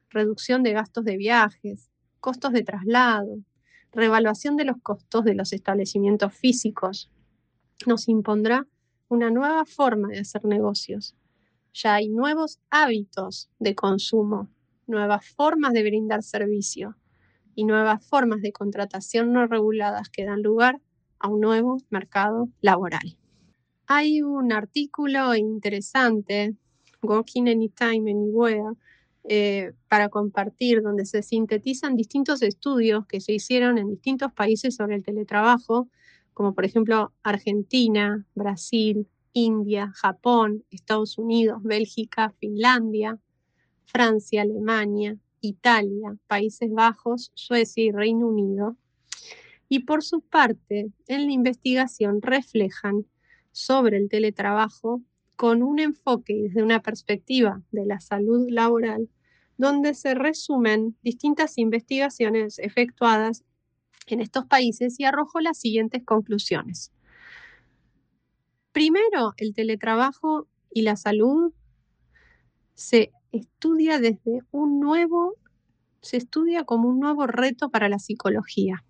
reducción 0.10 0.64
de 0.64 0.74
gastos 0.74 1.06
de 1.06 1.16
viajes, 1.16 1.93
costos 2.24 2.54
de 2.54 2.64
traslado, 2.64 3.44
revaluación 3.92 4.56
de 4.56 4.64
los 4.64 4.78
costos 4.82 5.26
de 5.26 5.36
los 5.36 5.52
establecimientos 5.52 6.34
físicos. 6.34 7.12
Nos 7.86 8.08
impondrá 8.08 8.66
una 9.10 9.30
nueva 9.30 9.66
forma 9.66 10.08
de 10.08 10.20
hacer 10.20 10.46
negocios. 10.46 11.18
Ya 11.74 11.96
hay 11.96 12.08
nuevos 12.08 12.62
hábitos 12.70 13.50
de 13.60 13.76
consumo, 13.76 14.48
nuevas 14.88 15.26
formas 15.36 15.74
de 15.74 15.84
brindar 15.84 16.24
servicio 16.24 16.96
y 17.56 17.66
nuevas 17.66 18.08
formas 18.08 18.42
de 18.42 18.54
contratación 18.54 19.34
no 19.34 19.46
reguladas 19.46 20.08
que 20.08 20.24
dan 20.24 20.42
lugar 20.42 20.80
a 21.20 21.28
un 21.28 21.42
nuevo 21.42 21.78
mercado 21.90 22.48
laboral. 22.62 23.18
Hay 23.86 24.22
un 24.22 24.54
artículo 24.54 25.36
interesante, 25.36 26.56
Working 27.02 27.50
Anytime, 27.50 28.10
Anywhere, 28.10 28.78
eh, 29.26 29.72
para 29.88 30.10
compartir, 30.10 30.82
donde 30.82 31.06
se 31.06 31.24
sintetizan 31.24 31.96
distintos 31.96 32.42
estudios 32.42 33.06
que 33.08 33.22
se 33.22 33.34
hicieron 33.34 33.78
en 33.78 33.90
distintos 33.90 34.34
países 34.34 34.76
sobre 34.76 34.96
el 34.96 35.04
teletrabajo, 35.04 35.88
como 36.34 36.54
por 36.54 36.66
ejemplo 36.66 37.14
Argentina, 37.24 38.26
Brasil, 38.36 39.08
India, 39.34 39.92
Japón, 39.96 40.64
Estados 40.72 41.18
Unidos, 41.18 41.64
Bélgica, 41.64 42.34
Finlandia, 42.40 43.18
Francia, 43.86 44.42
Alemania, 44.42 45.18
Italia, 45.42 46.18
Países 46.28 46.72
Bajos, 46.72 47.32
Suecia 47.34 47.84
y 47.84 47.92
Reino 47.92 48.28
Unido. 48.28 48.78
Y 49.70 49.80
por 49.80 50.04
su 50.04 50.22
parte, 50.22 50.92
en 51.08 51.26
la 51.26 51.32
investigación 51.32 52.22
reflejan 52.22 53.06
sobre 53.52 53.98
el 53.98 54.10
teletrabajo 54.10 55.02
con 55.44 55.62
un 55.62 55.78
enfoque 55.78 56.32
y 56.32 56.42
desde 56.44 56.64
una 56.64 56.82
perspectiva 56.82 57.62
de 57.74 57.86
la 57.86 58.00
salud 58.00 58.48
laboral, 58.50 59.10
donde 59.58 59.94
se 59.94 60.16
resumen 60.16 60.96
distintas 61.04 61.58
investigaciones 61.58 62.60
efectuadas 62.60 63.44
en 64.08 64.22
estos 64.22 64.46
países 64.46 64.98
y 65.02 65.04
arrojó 65.04 65.42
las 65.42 65.60
siguientes 65.60 66.02
conclusiones. 66.06 66.94
Primero, 68.72 69.34
el 69.36 69.54
teletrabajo 69.54 70.48
y 70.72 70.84
la 70.84 70.96
salud 70.96 71.52
se 72.74 73.12
estudia 73.34 74.00
desde 74.00 74.44
un 74.52 74.80
nuevo, 74.80 75.36
se 76.00 76.16
estudia 76.16 76.64
como 76.64 76.88
un 76.88 77.02
nuevo 77.02 77.28
reto 77.28 77.70
para 77.70 77.90
la 77.90 78.00
psicología 78.00 78.86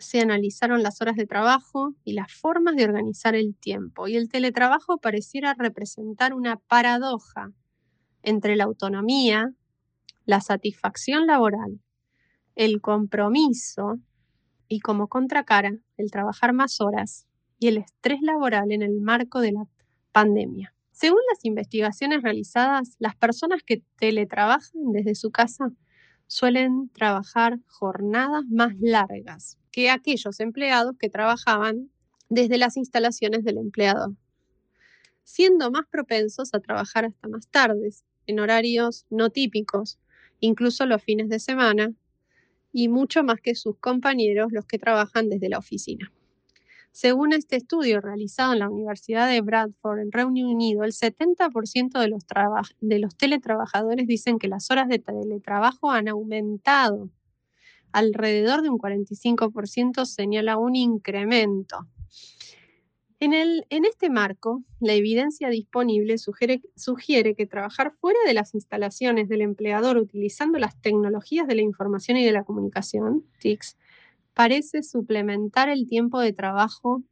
se 0.00 0.20
analizaron 0.20 0.82
las 0.82 1.00
horas 1.00 1.16
de 1.16 1.26
trabajo 1.26 1.94
y 2.04 2.14
las 2.14 2.32
formas 2.32 2.74
de 2.74 2.84
organizar 2.84 3.34
el 3.34 3.54
tiempo, 3.54 4.08
y 4.08 4.16
el 4.16 4.28
teletrabajo 4.28 4.98
pareciera 4.98 5.54
representar 5.54 6.34
una 6.34 6.56
paradoja 6.56 7.52
entre 8.22 8.56
la 8.56 8.64
autonomía, 8.64 9.52
la 10.24 10.40
satisfacción 10.40 11.26
laboral, 11.26 11.80
el 12.56 12.80
compromiso 12.80 13.98
y 14.68 14.80
como 14.80 15.08
contracara 15.08 15.72
el 15.96 16.10
trabajar 16.10 16.52
más 16.52 16.80
horas 16.80 17.26
y 17.58 17.68
el 17.68 17.76
estrés 17.76 18.20
laboral 18.22 18.72
en 18.72 18.82
el 18.82 19.00
marco 19.00 19.40
de 19.40 19.52
la 19.52 19.66
pandemia. 20.12 20.74
Según 20.92 21.20
las 21.30 21.44
investigaciones 21.44 22.22
realizadas, 22.22 22.96
las 22.98 23.16
personas 23.16 23.62
que 23.64 23.82
teletrabajan 23.98 24.92
desde 24.92 25.14
su 25.14 25.30
casa 25.30 25.70
suelen 26.26 26.90
trabajar 26.90 27.58
jornadas 27.66 28.44
más 28.48 28.72
largas 28.80 29.59
que 29.70 29.90
aquellos 29.90 30.40
empleados 30.40 30.96
que 30.98 31.08
trabajaban 31.08 31.90
desde 32.28 32.58
las 32.58 32.76
instalaciones 32.76 33.44
del 33.44 33.58
empleador, 33.58 34.14
siendo 35.24 35.70
más 35.70 35.86
propensos 35.90 36.54
a 36.54 36.60
trabajar 36.60 37.04
hasta 37.04 37.28
más 37.28 37.48
tardes, 37.48 38.04
en 38.26 38.40
horarios 38.40 39.06
no 39.10 39.30
típicos, 39.30 39.98
incluso 40.40 40.86
los 40.86 41.02
fines 41.02 41.28
de 41.28 41.40
semana, 41.40 41.92
y 42.72 42.88
mucho 42.88 43.24
más 43.24 43.40
que 43.40 43.54
sus 43.54 43.76
compañeros 43.78 44.52
los 44.52 44.64
que 44.66 44.78
trabajan 44.78 45.28
desde 45.28 45.48
la 45.48 45.58
oficina. 45.58 46.12
Según 46.92 47.32
este 47.32 47.56
estudio 47.56 48.00
realizado 48.00 48.52
en 48.52 48.58
la 48.60 48.68
Universidad 48.68 49.28
de 49.28 49.40
Bradford 49.40 50.00
en 50.00 50.12
Reino 50.12 50.48
Unido, 50.48 50.82
el 50.82 50.92
70% 50.92 52.00
de 52.00 52.08
los, 52.08 52.24
de 52.80 52.98
los 52.98 53.16
teletrabajadores 53.16 54.06
dicen 54.06 54.38
que 54.38 54.48
las 54.48 54.70
horas 54.70 54.88
de 54.88 54.98
teletrabajo 54.98 55.90
han 55.92 56.08
aumentado. 56.08 57.08
Alrededor 57.92 58.62
de 58.62 58.70
un 58.70 58.78
45% 58.78 60.04
señala 60.04 60.56
un 60.58 60.76
incremento. 60.76 61.86
En, 63.18 63.34
el, 63.34 63.66
en, 63.68 63.84
este 63.84 64.08
marco, 64.08 64.62
la 64.80 64.94
evidencia 64.94 65.50
disponible 65.50 66.16
sugiere, 66.16 66.62
sugiere, 66.74 67.34
que 67.34 67.46
trabajar 67.46 67.92
fuera 68.00 68.18
de 68.26 68.32
las 68.32 68.54
instalaciones 68.54 69.28
del 69.28 69.42
empleador 69.42 69.98
utilizando 69.98 70.58
las 70.58 70.80
tecnologías 70.80 71.46
de 71.46 71.56
la 71.56 71.60
información 71.60 72.16
y 72.16 72.24
de 72.24 72.32
la 72.32 72.44
comunicación, 72.44 73.26
TICs, 73.40 73.76
parece 74.32 74.82
suplementar 74.82 75.68
el 75.68 75.86
tiempo 75.86 76.18
de 76.18 76.32
trabajo 76.32 77.02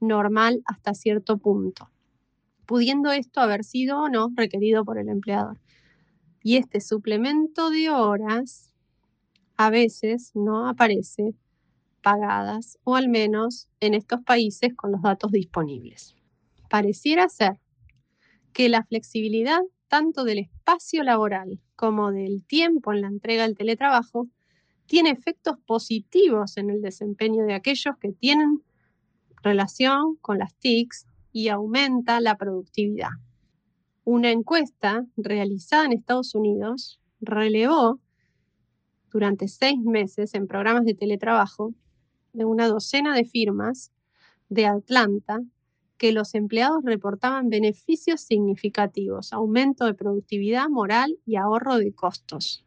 normal 0.00 0.62
hasta 0.66 0.92
cierto 0.92 1.38
punto, 1.38 1.88
pudiendo 2.66 3.10
esto 3.10 3.40
haber 3.40 3.64
sido 3.64 4.02
o 4.02 4.08
no 4.10 4.30
requerido 4.34 4.84
por 4.84 4.98
el 4.98 5.08
empleador. 5.08 5.58
Y 6.42 6.58
este 6.58 6.82
suplemento 6.82 7.70
de 7.70 7.88
horas 7.88 8.73
a 9.56 9.70
veces 9.70 10.32
no 10.34 10.68
aparece 10.68 11.34
pagadas 12.02 12.78
o 12.84 12.96
al 12.96 13.08
menos 13.08 13.68
en 13.80 13.94
estos 13.94 14.20
países 14.22 14.74
con 14.74 14.92
los 14.92 15.02
datos 15.02 15.32
disponibles. 15.32 16.14
Pareciera 16.68 17.28
ser 17.28 17.60
que 18.52 18.68
la 18.68 18.84
flexibilidad 18.84 19.60
tanto 19.88 20.24
del 20.24 20.38
espacio 20.38 21.02
laboral 21.02 21.60
como 21.76 22.12
del 22.12 22.44
tiempo 22.44 22.92
en 22.92 23.02
la 23.02 23.08
entrega 23.08 23.44
del 23.44 23.56
teletrabajo 23.56 24.28
tiene 24.86 25.10
efectos 25.10 25.56
positivos 25.66 26.56
en 26.56 26.70
el 26.70 26.82
desempeño 26.82 27.44
de 27.46 27.54
aquellos 27.54 27.96
que 27.98 28.12
tienen 28.12 28.62
relación 29.42 30.16
con 30.16 30.38
las 30.38 30.54
TICs 30.56 31.06
y 31.32 31.48
aumenta 31.48 32.20
la 32.20 32.36
productividad. 32.36 33.10
Una 34.04 34.30
encuesta 34.30 35.06
realizada 35.16 35.86
en 35.86 35.92
Estados 35.92 36.34
Unidos 36.34 37.00
relevó 37.20 38.00
durante 39.14 39.46
seis 39.46 39.78
meses 39.78 40.34
en 40.34 40.48
programas 40.48 40.84
de 40.84 40.94
teletrabajo 40.94 41.72
de 42.32 42.44
una 42.44 42.66
docena 42.66 43.14
de 43.14 43.24
firmas 43.24 43.92
de 44.48 44.66
Atlanta 44.66 45.40
que 45.98 46.10
los 46.10 46.34
empleados 46.34 46.82
reportaban 46.84 47.48
beneficios 47.48 48.22
significativos, 48.22 49.32
aumento 49.32 49.86
de 49.86 49.94
productividad 49.94 50.68
moral 50.68 51.16
y 51.24 51.36
ahorro 51.36 51.76
de 51.76 51.92
costos. 51.94 52.66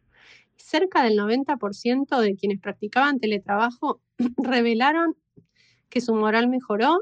Cerca 0.55 1.03
del 1.03 1.19
90% 1.19 2.17
de 2.17 2.35
quienes 2.37 2.61
practicaban 2.61 3.19
teletrabajo 3.19 3.99
revelaron 4.37 5.17
que 5.89 5.99
su 5.99 6.15
moral 6.15 6.47
mejoró, 6.47 7.01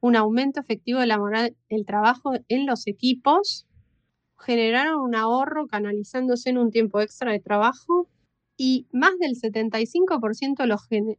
un 0.00 0.16
aumento 0.16 0.60
efectivo 0.60 1.00
de 1.00 1.06
la 1.06 1.16
moral 1.16 1.56
del 1.70 1.86
trabajo 1.86 2.34
en 2.48 2.66
los 2.66 2.86
equipos, 2.88 3.66
generaron 4.38 5.00
un 5.00 5.14
ahorro 5.14 5.66
canalizándose 5.66 6.50
en 6.50 6.58
un 6.58 6.70
tiempo 6.70 7.00
extra 7.00 7.32
de 7.32 7.40
trabajo 7.40 8.10
y 8.56 8.86
más 8.92 9.18
del 9.18 9.34
75% 9.34 10.62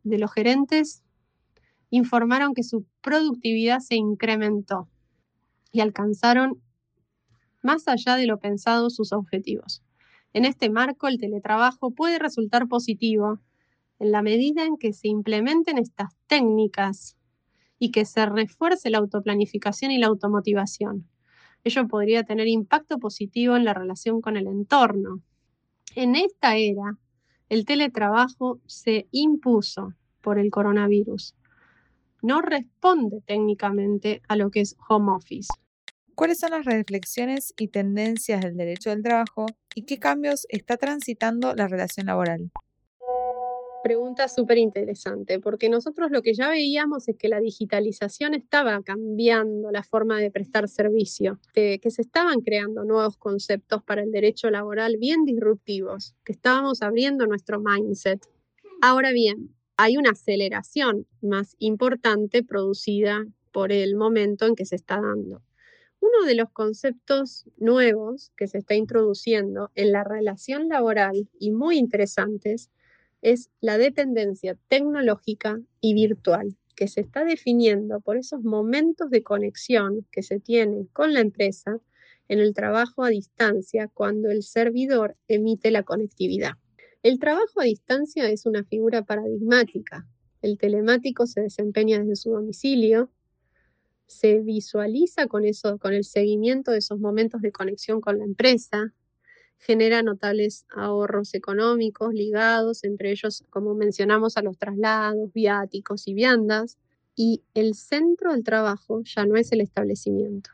de 0.03 0.17
los, 0.17 0.33
gerentes 0.33 1.03
informaron 1.89 2.53
que 2.53 2.63
su 2.63 2.85
productividad 3.01 3.79
se 3.79 3.95
incrementó 3.95 4.89
y 5.71 5.81
alcanzaron 5.81 6.61
más 7.61 7.87
allá 7.87 8.15
de 8.15 8.27
lo 8.27 8.39
pensado 8.39 8.89
sus 8.89 9.11
objetivos. 9.11 9.83
En 10.33 10.45
este 10.45 10.69
marco, 10.69 11.07
el 11.07 11.17
teletrabajo 11.17 11.91
puede 11.91 12.19
resultar 12.19 12.67
positivo 12.67 13.39
en 13.99 14.11
la 14.11 14.21
medida 14.21 14.65
en 14.65 14.77
que 14.77 14.93
se 14.93 15.07
implementen 15.07 15.77
estas 15.77 16.15
técnicas 16.27 17.17
y 17.79 17.91
que 17.91 18.05
se 18.05 18.25
refuerce 18.25 18.89
la 18.89 18.99
autoplanificación 18.99 19.91
y 19.91 19.97
la 19.97 20.07
automotivación. 20.07 21.07
Ello 21.63 21.87
podría 21.87 22.23
tener 22.23 22.47
impacto 22.47 22.99
positivo 22.99 23.55
en 23.55 23.65
la 23.65 23.73
relación 23.73 24.21
con 24.21 24.37
el 24.37 24.47
entorno. 24.47 25.21
En 25.95 26.15
esta 26.15 26.57
era, 26.57 26.97
el 27.49 27.65
teletrabajo 27.65 28.59
se 28.65 29.07
impuso 29.11 29.93
por 30.21 30.39
el 30.39 30.49
coronavirus. 30.49 31.35
No 32.21 32.41
responde 32.41 33.21
técnicamente 33.25 34.21
a 34.27 34.35
lo 34.35 34.49
que 34.49 34.61
es 34.61 34.75
home 34.89 35.11
office. 35.11 35.49
¿Cuáles 36.15 36.39
son 36.39 36.51
las 36.51 36.65
reflexiones 36.65 37.53
y 37.57 37.67
tendencias 37.67 38.41
del 38.41 38.57
derecho 38.57 38.89
del 38.89 39.03
trabajo 39.03 39.45
y 39.75 39.83
qué 39.83 39.99
cambios 39.99 40.47
está 40.49 40.77
transitando 40.77 41.53
la 41.53 41.67
relación 41.67 42.07
laboral? 42.07 42.51
Pregunta 43.85 44.27
súper 44.27 44.57
interesante, 44.57 45.39
porque 45.39 45.69
nosotros 45.69 46.09
lo 46.09 46.23
que 46.23 46.33
ya 46.33 46.49
veíamos 46.49 47.07
es 47.07 47.17
que 47.17 47.29
la 47.29 47.39
digitalización 47.39 48.33
estaba 48.33 48.81
cambiando 48.81 49.69
la 49.69 49.83
forma 49.83 50.19
de 50.19 50.31
prestar 50.31 50.67
servicio, 50.67 51.39
que, 51.53 51.79
se 51.91 52.01
estaban 52.01 52.41
creando 52.41 52.83
nuevos 52.83 53.15
conceptos 53.15 53.83
para 53.83 54.01
el 54.01 54.11
derecho 54.11 54.49
laboral 54.49 54.97
bien 54.97 55.23
disruptivos, 55.23 56.15
que 56.23 56.31
estábamos 56.31 56.81
abriendo 56.81 57.27
nuestro 57.27 57.59
mindset. 57.59 58.27
Ahora 58.81 59.11
bien, 59.11 59.53
hay 59.77 59.97
una 59.97 60.09
aceleración 60.09 61.05
más 61.21 61.55
importante 61.59 62.41
producida 62.41 63.23
por 63.51 63.71
el 63.71 63.95
momento 63.95 64.47
en 64.47 64.55
que 64.55 64.65
se 64.65 64.77
está 64.77 64.95
dando. 64.99 65.43
Uno 65.99 66.25
de 66.25 66.33
los 66.33 66.49
conceptos 66.49 67.45
nuevos 67.57 68.31
que 68.35 68.47
se 68.47 68.57
está 68.57 68.73
introduciendo 68.73 69.69
en 69.75 69.91
la 69.91 70.03
relación 70.03 70.69
laboral 70.69 71.29
y 71.39 71.51
muy 71.51 71.77
interesantes 71.77 72.71
es 73.25 73.49
la 73.59 73.79
dependencia 73.79 74.55
tecnológica 74.67 75.59
y 75.81 75.95
virtual, 75.95 76.55
que 76.75 76.87
se 76.87 77.01
está 77.01 77.25
definiendo 77.25 77.99
por 77.99 78.17
esos 78.17 78.43
momentos 78.43 79.09
de 79.09 79.23
conexión 79.23 80.05
que 80.11 80.21
se 80.21 80.39
tienen 80.39 80.85
con 80.93 81.11
la 81.11 81.21
empresa 81.21 81.79
en 82.27 82.37
el 82.37 82.53
trabajo 82.53 83.03
a 83.03 83.09
distancia 83.09 83.87
cuando 83.91 84.29
el 84.29 84.43
servidor 84.43 85.17
emite 85.27 85.71
la 85.71 85.81
conectividad. 85.81 86.51
El 87.01 87.17
trabajo 87.17 87.61
a 87.61 87.63
distancia 87.63 88.29
es 88.29 88.45
una 88.45 88.63
figura 88.63 89.03
paradigmática. 89.03 90.07
El 90.43 90.59
telemático 90.59 91.25
se 91.25 91.41
desempeña 91.41 91.97
desde 91.97 92.17
su 92.17 92.29
domicilio, 92.29 93.09
se 94.05 94.39
visualiza 94.41 95.25
con 95.25 95.45
eso, 95.45 95.79
con 95.79 95.93
el 95.93 96.03
seguimiento 96.03 96.69
de 96.69 96.77
esos 96.77 96.99
momentos 96.99 97.41
de 97.41 97.51
conexión 97.51 98.01
con 98.01 98.19
la 98.19 98.23
empresa, 98.23 98.93
genera 99.57 100.03
notables 100.03 100.65
ahorros 100.69 101.33
económicos 101.33 102.13
ligados, 102.13 102.83
entre 102.83 103.11
ellos, 103.11 103.43
como 103.49 103.73
mencionamos, 103.73 104.37
a 104.37 104.41
los 104.41 104.57
traslados, 104.57 105.33
viáticos 105.33 106.07
y 106.07 106.13
viandas. 106.13 106.77
Y 107.15 107.43
el 107.53 107.75
centro 107.75 108.33
del 108.33 108.43
trabajo 108.43 109.01
ya 109.03 109.25
no 109.25 109.37
es 109.37 109.51
el 109.51 109.61
establecimiento, 109.61 110.51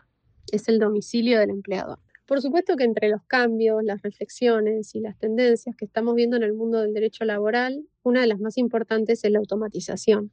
es 0.52 0.68
el 0.68 0.80
domicilio 0.80 1.40
del 1.40 1.50
empleador. 1.50 2.00
Por 2.32 2.42
supuesto 2.42 2.78
que 2.78 2.86
entre 2.86 3.10
los 3.10 3.24
cambios, 3.24 3.84
las 3.84 4.02
reflexiones 4.04 4.96
y 4.96 5.02
las 5.02 5.18
tendencias 5.18 5.76
que 5.76 5.84
estamos 5.84 6.16
viendo 6.16 6.38
en 6.38 6.44
el 6.44 6.54
mundo 6.54 6.80
del 6.80 6.94
derecho 6.94 7.26
laboral, 7.26 7.86
una 8.04 8.22
de 8.22 8.28
las 8.28 8.40
más 8.40 8.58
importantes 8.58 9.24
es 9.26 9.32
la 9.32 9.40
automatización. 9.40 10.32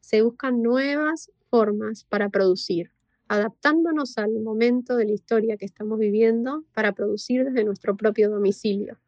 Se 0.00 0.22
buscan 0.22 0.62
nuevas 0.62 1.30
formas 1.48 2.04
para 2.04 2.28
producir, 2.28 2.90
adaptándonos 3.28 4.16
al 4.18 4.40
momento 4.40 4.96
de 4.96 5.04
la 5.04 5.12
historia 5.12 5.56
que 5.56 5.66
estamos 5.66 5.98
viviendo 5.98 6.64
para 6.74 6.92
producir 6.92 7.44
desde 7.44 7.64
nuestro 7.64 7.96
propio 7.96 8.30
domicilio. 8.30 8.98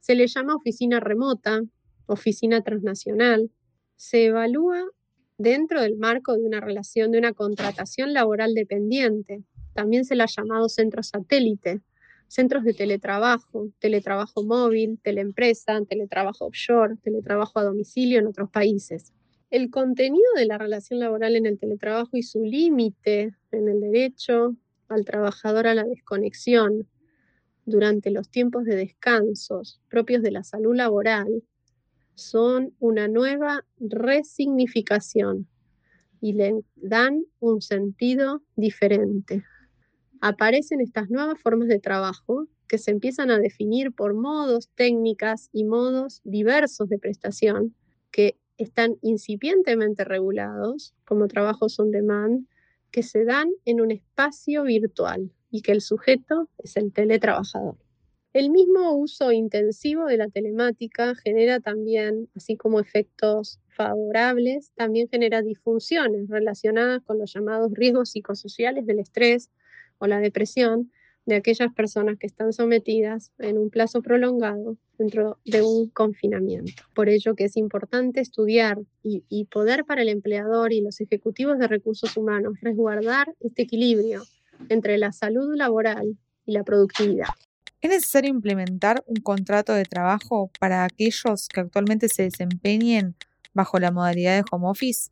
Se 0.00 0.14
le 0.14 0.26
llama 0.26 0.56
oficina 0.56 1.00
remota, 1.00 1.62
oficina 2.06 2.62
transnacional. 2.62 3.50
Se 3.96 4.26
evalúa 4.26 4.84
dentro 5.38 5.80
del 5.80 5.96
marco 5.96 6.36
de 6.36 6.44
una 6.44 6.60
relación 6.60 7.12
de 7.12 7.18
una 7.18 7.32
contratación 7.32 8.12
laboral 8.12 8.54
dependiente. 8.54 9.44
También 9.74 10.04
se 10.04 10.16
le 10.16 10.24
ha 10.24 10.26
llamado 10.26 10.68
centro 10.68 11.02
satélite, 11.02 11.80
centros 12.26 12.64
de 12.64 12.74
teletrabajo, 12.74 13.70
teletrabajo 13.78 14.42
móvil, 14.42 14.98
teleempresa, 15.02 15.80
teletrabajo 15.88 16.46
offshore, 16.46 16.96
teletrabajo 16.96 17.60
a 17.60 17.64
domicilio 17.64 18.18
en 18.18 18.26
otros 18.26 18.50
países. 18.50 19.12
El 19.50 19.70
contenido 19.70 20.26
de 20.36 20.44
la 20.44 20.58
relación 20.58 21.00
laboral 21.00 21.34
en 21.34 21.46
el 21.46 21.58
teletrabajo 21.58 22.16
y 22.18 22.22
su 22.22 22.42
límite 22.42 23.34
en 23.50 23.68
el 23.68 23.80
derecho 23.80 24.56
al 24.88 25.04
trabajador 25.04 25.66
a 25.66 25.74
la 25.74 25.84
desconexión 25.84 26.86
durante 27.64 28.10
los 28.10 28.30
tiempos 28.30 28.64
de 28.64 28.76
descansos 28.76 29.80
propios 29.88 30.22
de 30.22 30.30
la 30.30 30.44
salud 30.44 30.74
laboral 30.74 31.42
son 32.14 32.74
una 32.78 33.08
nueva 33.08 33.64
resignificación 33.78 35.46
y 36.20 36.32
le 36.32 36.60
dan 36.76 37.24
un 37.38 37.62
sentido 37.62 38.42
diferente. 38.56 39.44
Aparecen 40.20 40.80
estas 40.80 41.10
nuevas 41.10 41.40
formas 41.40 41.68
de 41.68 41.78
trabajo 41.78 42.48
que 42.66 42.78
se 42.78 42.90
empiezan 42.90 43.30
a 43.30 43.38
definir 43.38 43.92
por 43.92 44.14
modos, 44.14 44.68
técnicas 44.74 45.48
y 45.52 45.64
modos 45.64 46.20
diversos 46.24 46.88
de 46.88 46.98
prestación 46.98 47.74
que 48.10 48.37
están 48.58 48.96
incipientemente 49.02 50.04
regulados 50.04 50.94
como 51.06 51.28
trabajos 51.28 51.78
on 51.80 51.90
demand 51.90 52.46
que 52.90 53.02
se 53.02 53.24
dan 53.24 53.48
en 53.64 53.80
un 53.80 53.90
espacio 53.90 54.64
virtual 54.64 55.30
y 55.50 55.62
que 55.62 55.72
el 55.72 55.80
sujeto 55.80 56.48
es 56.58 56.76
el 56.76 56.92
teletrabajador. 56.92 57.76
El 58.34 58.50
mismo 58.50 58.92
uso 58.92 59.32
intensivo 59.32 60.04
de 60.04 60.18
la 60.18 60.28
telemática 60.28 61.14
genera 61.14 61.60
también, 61.60 62.28
así 62.36 62.56
como 62.56 62.78
efectos 62.78 63.58
favorables, 63.68 64.70
también 64.74 65.08
genera 65.08 65.40
disfunciones 65.40 66.28
relacionadas 66.28 67.02
con 67.02 67.18
los 67.18 67.32
llamados 67.32 67.72
riesgos 67.72 68.10
psicosociales 68.10 68.84
del 68.86 68.98
estrés 68.98 69.50
o 69.98 70.06
la 70.06 70.20
depresión, 70.20 70.92
de 71.28 71.36
aquellas 71.36 71.74
personas 71.74 72.18
que 72.18 72.26
están 72.26 72.54
sometidas 72.54 73.32
en 73.38 73.58
un 73.58 73.68
plazo 73.68 74.00
prolongado 74.00 74.78
dentro 74.96 75.38
de 75.44 75.60
un 75.60 75.90
confinamiento. 75.90 76.82
Por 76.94 77.10
ello 77.10 77.34
que 77.34 77.44
es 77.44 77.58
importante 77.58 78.20
estudiar 78.20 78.78
y, 79.02 79.24
y 79.28 79.44
poder 79.44 79.84
para 79.84 80.00
el 80.00 80.08
empleador 80.08 80.72
y 80.72 80.80
los 80.80 81.02
ejecutivos 81.02 81.58
de 81.58 81.68
recursos 81.68 82.16
humanos 82.16 82.54
resguardar 82.62 83.34
este 83.40 83.62
equilibrio 83.62 84.22
entre 84.70 84.96
la 84.96 85.12
salud 85.12 85.54
laboral 85.54 86.16
y 86.46 86.52
la 86.52 86.64
productividad. 86.64 87.28
¿Es 87.82 87.90
necesario 87.90 88.30
implementar 88.30 89.04
un 89.06 89.16
contrato 89.16 89.74
de 89.74 89.84
trabajo 89.84 90.50
para 90.58 90.82
aquellos 90.84 91.46
que 91.48 91.60
actualmente 91.60 92.08
se 92.08 92.22
desempeñen 92.22 93.16
bajo 93.52 93.78
la 93.78 93.92
modalidad 93.92 94.34
de 94.34 94.44
home 94.50 94.66
office? 94.66 95.10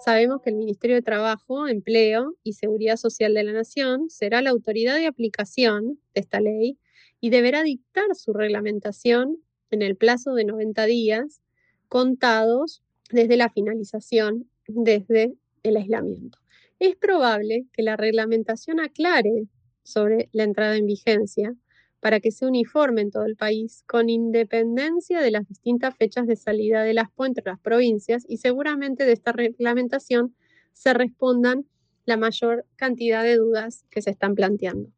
Sabemos 0.00 0.40
que 0.42 0.50
el 0.50 0.56
Ministerio 0.56 0.96
de 0.96 1.02
Trabajo, 1.02 1.66
Empleo 1.66 2.36
y 2.44 2.52
Seguridad 2.52 2.96
Social 2.96 3.34
de 3.34 3.42
la 3.42 3.52
Nación 3.52 4.08
será 4.10 4.42
la 4.42 4.50
autoridad 4.50 4.94
de 4.94 5.06
aplicación 5.06 5.98
de 6.14 6.20
esta 6.20 6.40
ley 6.40 6.78
y 7.20 7.30
deberá 7.30 7.64
dictar 7.64 8.14
su 8.14 8.32
reglamentación 8.32 9.38
en 9.70 9.82
el 9.82 9.96
plazo 9.96 10.34
de 10.34 10.44
90 10.44 10.86
días 10.86 11.42
contados 11.88 12.82
desde 13.10 13.36
la 13.36 13.50
finalización, 13.50 14.48
desde 14.68 15.34
el 15.64 15.76
aislamiento. 15.76 16.38
Es 16.78 16.94
probable 16.94 17.66
que 17.72 17.82
la 17.82 17.96
reglamentación 17.96 18.78
aclare 18.78 19.48
sobre 19.82 20.28
la 20.32 20.44
entrada 20.44 20.76
en 20.76 20.86
vigencia 20.86 21.54
para 22.00 22.20
que 22.20 22.30
sea 22.30 22.48
uniforme 22.48 23.02
en 23.02 23.10
todo 23.10 23.24
el 23.24 23.36
país, 23.36 23.82
con 23.86 24.08
independencia 24.08 25.20
de 25.20 25.30
las 25.30 25.48
distintas 25.48 25.96
fechas 25.96 26.26
de 26.26 26.36
salida 26.36 26.82
de 26.82 26.94
las 26.94 27.08
entre 27.18 27.44
las 27.44 27.58
provincias 27.58 28.24
y 28.28 28.38
seguramente 28.38 29.04
de 29.04 29.12
esta 29.12 29.32
reglamentación 29.32 30.34
se 30.72 30.94
respondan 30.94 31.66
la 32.04 32.16
mayor 32.16 32.64
cantidad 32.76 33.22
de 33.22 33.36
dudas 33.36 33.84
que 33.90 34.00
se 34.00 34.10
están 34.10 34.34
planteando. 34.34 34.90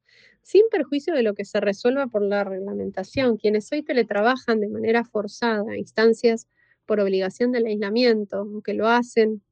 Sin 0.43 0.63
perjuicio 0.71 1.15
de 1.15 1.23
lo 1.23 1.35
que 1.35 1.45
se 1.45 1.61
resuelva 1.61 2.07
por 2.07 2.23
la 2.23 2.45
reglamentación, 2.45 3.37
quienes 3.37 3.71
hoy 3.73 3.83
teletrabajan 3.83 4.61
de 4.61 4.69
manera 4.69 5.05
forzada 5.05 5.77
instancias 5.77 6.47
por 6.87 7.01
obligación 7.01 7.53
del 7.53 7.67
aislamiento, 7.67 8.43
o 8.43 8.63
que 8.63 8.75
lo 8.75 8.89
hacen 8.89 9.43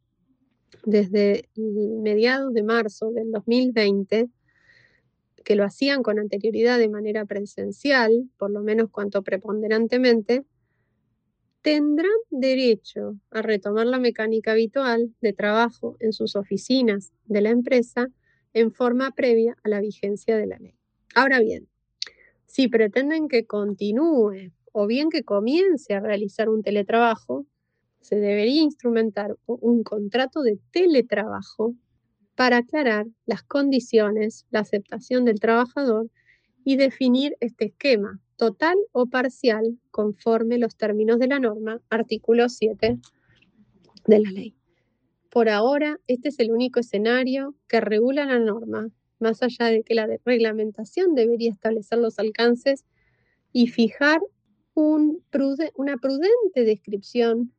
desde 0.84 1.48
mediados 1.56 2.52
de 2.52 2.62
marzo 2.62 3.10
del 3.10 3.30
2020, 3.30 4.28
que 5.48 5.56
lo 5.56 5.64
hacían 5.64 6.02
con 6.02 6.18
anterioridad 6.18 6.78
de 6.78 6.90
manera 6.90 7.24
presencial, 7.24 8.28
por 8.36 8.50
lo 8.50 8.60
menos 8.60 8.90
cuanto 8.90 9.22
preponderantemente, 9.22 10.44
tendrán 11.62 12.10
derecho 12.28 13.18
a 13.30 13.40
retomar 13.40 13.86
la 13.86 13.98
mecánica 13.98 14.52
habitual 14.52 15.14
de 15.22 15.32
trabajo 15.32 15.96
en 16.00 16.12
sus 16.12 16.36
oficinas 16.36 17.14
de 17.24 17.40
la 17.40 17.48
empresa 17.48 18.08
en 18.52 18.72
forma 18.72 19.12
previa 19.12 19.56
a 19.64 19.70
la 19.70 19.80
vigencia 19.80 20.36
de 20.36 20.48
la 20.48 20.58
ley. 20.58 20.74
Ahora 21.14 21.40
bien, 21.40 21.66
si 22.44 22.68
pretenden 22.68 23.26
que 23.26 23.46
continúe 23.46 24.52
o 24.72 24.86
bien 24.86 25.08
que 25.08 25.22
comience 25.22 25.94
a 25.94 26.00
realizar 26.00 26.50
un 26.50 26.62
teletrabajo, 26.62 27.46
se 28.02 28.16
debería 28.16 28.60
instrumentar 28.60 29.38
un 29.46 29.82
contrato 29.82 30.42
de 30.42 30.58
teletrabajo 30.72 31.74
para 32.38 32.58
aclarar 32.58 33.08
las 33.26 33.42
condiciones, 33.42 34.46
la 34.50 34.60
aceptación 34.60 35.24
del 35.24 35.40
trabajador 35.40 36.08
y 36.64 36.76
definir 36.76 37.36
este 37.40 37.64
esquema 37.64 38.20
total 38.36 38.76
o 38.92 39.06
parcial 39.06 39.76
conforme 39.90 40.56
los 40.56 40.76
términos 40.76 41.18
de 41.18 41.26
la 41.26 41.40
norma, 41.40 41.80
artículo 41.90 42.48
7 42.48 43.00
de 44.06 44.20
la 44.20 44.30
ley. 44.30 44.54
Por 45.30 45.48
ahora, 45.48 45.98
este 46.06 46.28
es 46.28 46.38
el 46.38 46.52
único 46.52 46.78
escenario 46.78 47.56
que 47.66 47.80
regula 47.80 48.24
la 48.24 48.38
norma, 48.38 48.88
más 49.18 49.42
allá 49.42 49.66
de 49.66 49.82
que 49.82 49.96
la 49.96 50.06
reglamentación 50.24 51.16
debería 51.16 51.50
establecer 51.50 51.98
los 51.98 52.20
alcances 52.20 52.84
y 53.52 53.66
fijar 53.66 54.20
una 54.74 55.96
prudente 55.96 56.62
descripción 56.64 57.52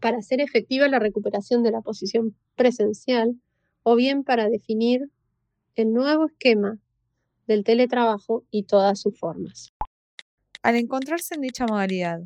para 0.00 0.18
hacer 0.18 0.40
efectiva 0.40 0.88
la 0.88 0.98
recuperación 0.98 1.62
de 1.62 1.70
la 1.70 1.80
posición 1.80 2.34
presencial 2.56 3.36
o 3.88 3.94
bien 3.94 4.24
para 4.24 4.48
definir 4.48 5.08
el 5.76 5.92
nuevo 5.92 6.26
esquema 6.26 6.76
del 7.46 7.62
teletrabajo 7.62 8.44
y 8.50 8.64
todas 8.64 9.00
sus 9.00 9.16
formas. 9.16 9.72
Al 10.60 10.74
encontrarse 10.74 11.36
en 11.36 11.42
dicha 11.42 11.66
modalidad, 11.68 12.20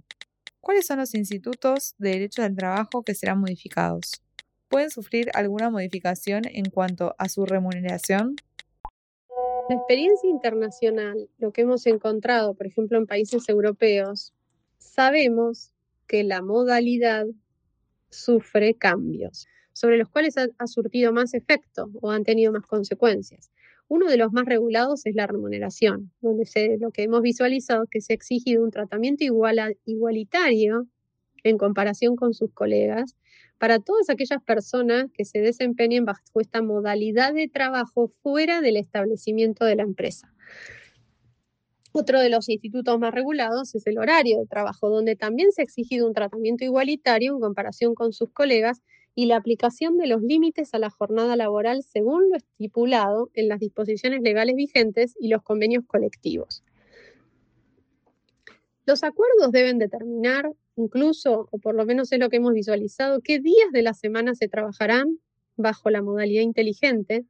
¿cuáles 0.63 0.87
son 0.87 1.01
los 1.01 1.15
institutos 1.15 1.95
de 1.99 2.13
derecho 2.13 2.41
del 2.41 2.57
trabajo 2.57 3.03
que 3.03 3.15
serán 3.15 3.41
modificados? 3.41 4.23
¿Pueden 4.69 4.89
sufrir 4.89 5.31
alguna 5.35 5.69
modificación 5.69 6.45
en 6.47 6.65
cuanto 6.71 7.15
a 7.19 7.29
su 7.29 7.45
remuneración? 7.45 8.37
La 9.69 9.77
experiencia 9.77 10.31
internacional, 10.31 11.29
lo 11.37 11.53
que 11.53 11.61
hemos 11.61 11.87
encontrado, 11.87 12.55
por 12.55 12.69
ejemplo, 12.69 12.97
en 12.97 13.07
países 13.07 13.47
europeos, 13.51 14.33
sabemos 14.79 15.75
que 16.07 16.25
la 16.25 16.41
modalidad 16.41 17.27
sufre 18.09 18.73
cambios, 18.73 19.47
sobre 19.81 19.97
los 19.97 20.11
cuales 20.11 20.35
ha, 20.37 20.67
surtido 20.67 21.11
más 21.11 21.33
efecto 21.33 21.91
o 22.03 22.11
han 22.11 22.23
tenido 22.23 22.53
más 22.53 22.67
consecuencias. 22.67 23.51
Uno 23.89 24.09
de 24.11 24.19
los 24.19 24.31
más 24.31 24.45
regulados 24.45 25.07
es 25.07 25.15
la 25.15 25.27
remuneración, 25.27 26.13
donde 26.21 26.45
lo 26.79 26.91
que 26.91 27.05
hemos 27.05 27.23
visualizado 27.23 27.85
es 27.85 27.89
que 27.91 28.01
se 28.03 28.13
ha 28.13 28.17
exigido 28.17 28.63
un 28.63 28.71
tratamiento 28.71 29.25
igualitario 29.87 30.87
en 31.45 31.57
comparación 31.57 32.15
con 32.15 32.35
sus 32.35 32.53
colegas 32.53 33.17
para 33.57 33.79
todas 33.79 34.11
aquellas 34.11 34.43
personas 34.43 35.07
que 35.15 35.25
se 35.25 35.41
desempeñen 35.41 36.05
bajo 36.05 36.41
esta 36.41 36.61
modalidad 36.61 37.33
de 37.33 37.49
trabajo 37.49 38.13
fuera 38.23 38.61
del 38.61 38.77
establecimiento 38.77 39.65
de 39.65 39.77
la 39.77 39.85
empresa. 39.85 40.31
Otro 41.93 42.21
de 42.21 42.29
los 42.29 42.51
institutos 42.51 42.99
más 42.99 43.15
regulados 43.15 43.75
es 43.75 43.87
el 43.87 43.99
horario 43.99 44.41
de 44.41 44.47
trabajo, 44.47 44.91
donde 44.91 45.17
también 45.17 45.53
se 45.53 45.63
ha 45.63 45.65
exigido 45.65 46.07
un 46.07 46.13
tratamiento 46.13 46.65
igualitario 46.65 47.33
en 47.33 47.41
comparación 47.41 47.95
con 47.95 48.13
sus 48.13 48.31
colegas 48.31 48.83
y 49.15 49.27
la 49.27 49.37
aplicación 49.37 49.97
de 49.99 50.07
los 50.07 50.23
límites 50.23 50.73
a 50.75 50.79
la 50.79 50.91
jornada 50.91 51.37
laboral 51.37 51.83
según 51.83 52.31
lo 52.31 52.37
estipulado 52.37 53.31
en 53.35 53.49
las 53.49 53.61
disposiciones 53.61 54.23
legales 54.23 54.55
vigentes 54.55 55.15
y 55.19 55.29
los 55.29 55.43
convenios 55.43 55.85
colectivos. 55.87 56.63
Los 58.87 59.05
acuerdos 59.05 59.53
deben 59.53 59.79
determinar 59.79 60.51
incluso, 60.77 61.49
o 61.51 61.59
por 61.59 61.75
lo 61.75 61.85
menos 61.85 62.11
es 62.13 62.19
lo 62.19 62.29
que 62.29 62.37
hemos 62.37 62.55
visualizado, 62.55 63.21
qué 63.21 63.39
días 63.39 63.71
de 63.73 63.83
la 63.83 63.95
semana 63.95 64.35
se 64.35 64.49
trabajarán 64.49 65.19
bajo 65.57 65.91
la 65.91 66.03
modalidad 66.03 66.43
inteligente. 66.43 67.25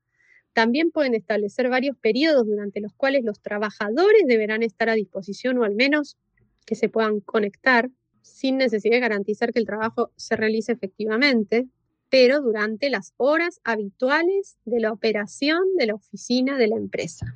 También 0.53 0.91
pueden 0.91 1.15
establecer 1.15 1.69
varios 1.69 1.97
periodos 1.97 2.47
durante 2.47 2.81
los 2.81 2.93
cuales 2.95 3.25
los 3.25 3.41
trabajadores 3.41 4.23
deberán 4.27 4.63
estar 4.63 4.89
a 4.89 4.95
disposición 4.95 5.59
o 5.59 5.65
al 5.65 5.75
menos 5.75 6.17
que 6.67 6.77
se 6.77 6.89
puedan 6.89 7.21
conectar 7.21 7.91
sin 8.23 8.59
necesidad 8.59 8.95
de 8.95 9.01
garantizar 9.01 9.53
que 9.53 9.59
el 9.59 9.67
trabajo 9.67 10.13
se 10.17 10.37
realice 10.37 10.73
efectivamente, 10.73 11.67
pero 12.09 12.41
durante 12.41 12.91
las 12.91 13.15
horas 13.17 13.61
habituales 13.65 14.57
de 14.65 14.81
la 14.81 14.93
operación 14.93 15.61
de 15.77 15.87
la 15.87 15.95
oficina 15.95 16.59
de 16.59 16.69
la 16.69 16.77
empresa. 16.77 17.27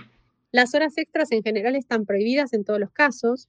Las 0.51 0.75
horas 0.75 0.97
extras 0.99 1.33
en 1.33 1.43
general 1.43 1.77
están 1.77 2.07
prohibidas 2.07 2.53
en 2.53 2.65
todos 2.65 2.81
los 2.81 2.91
casos, 2.91 3.49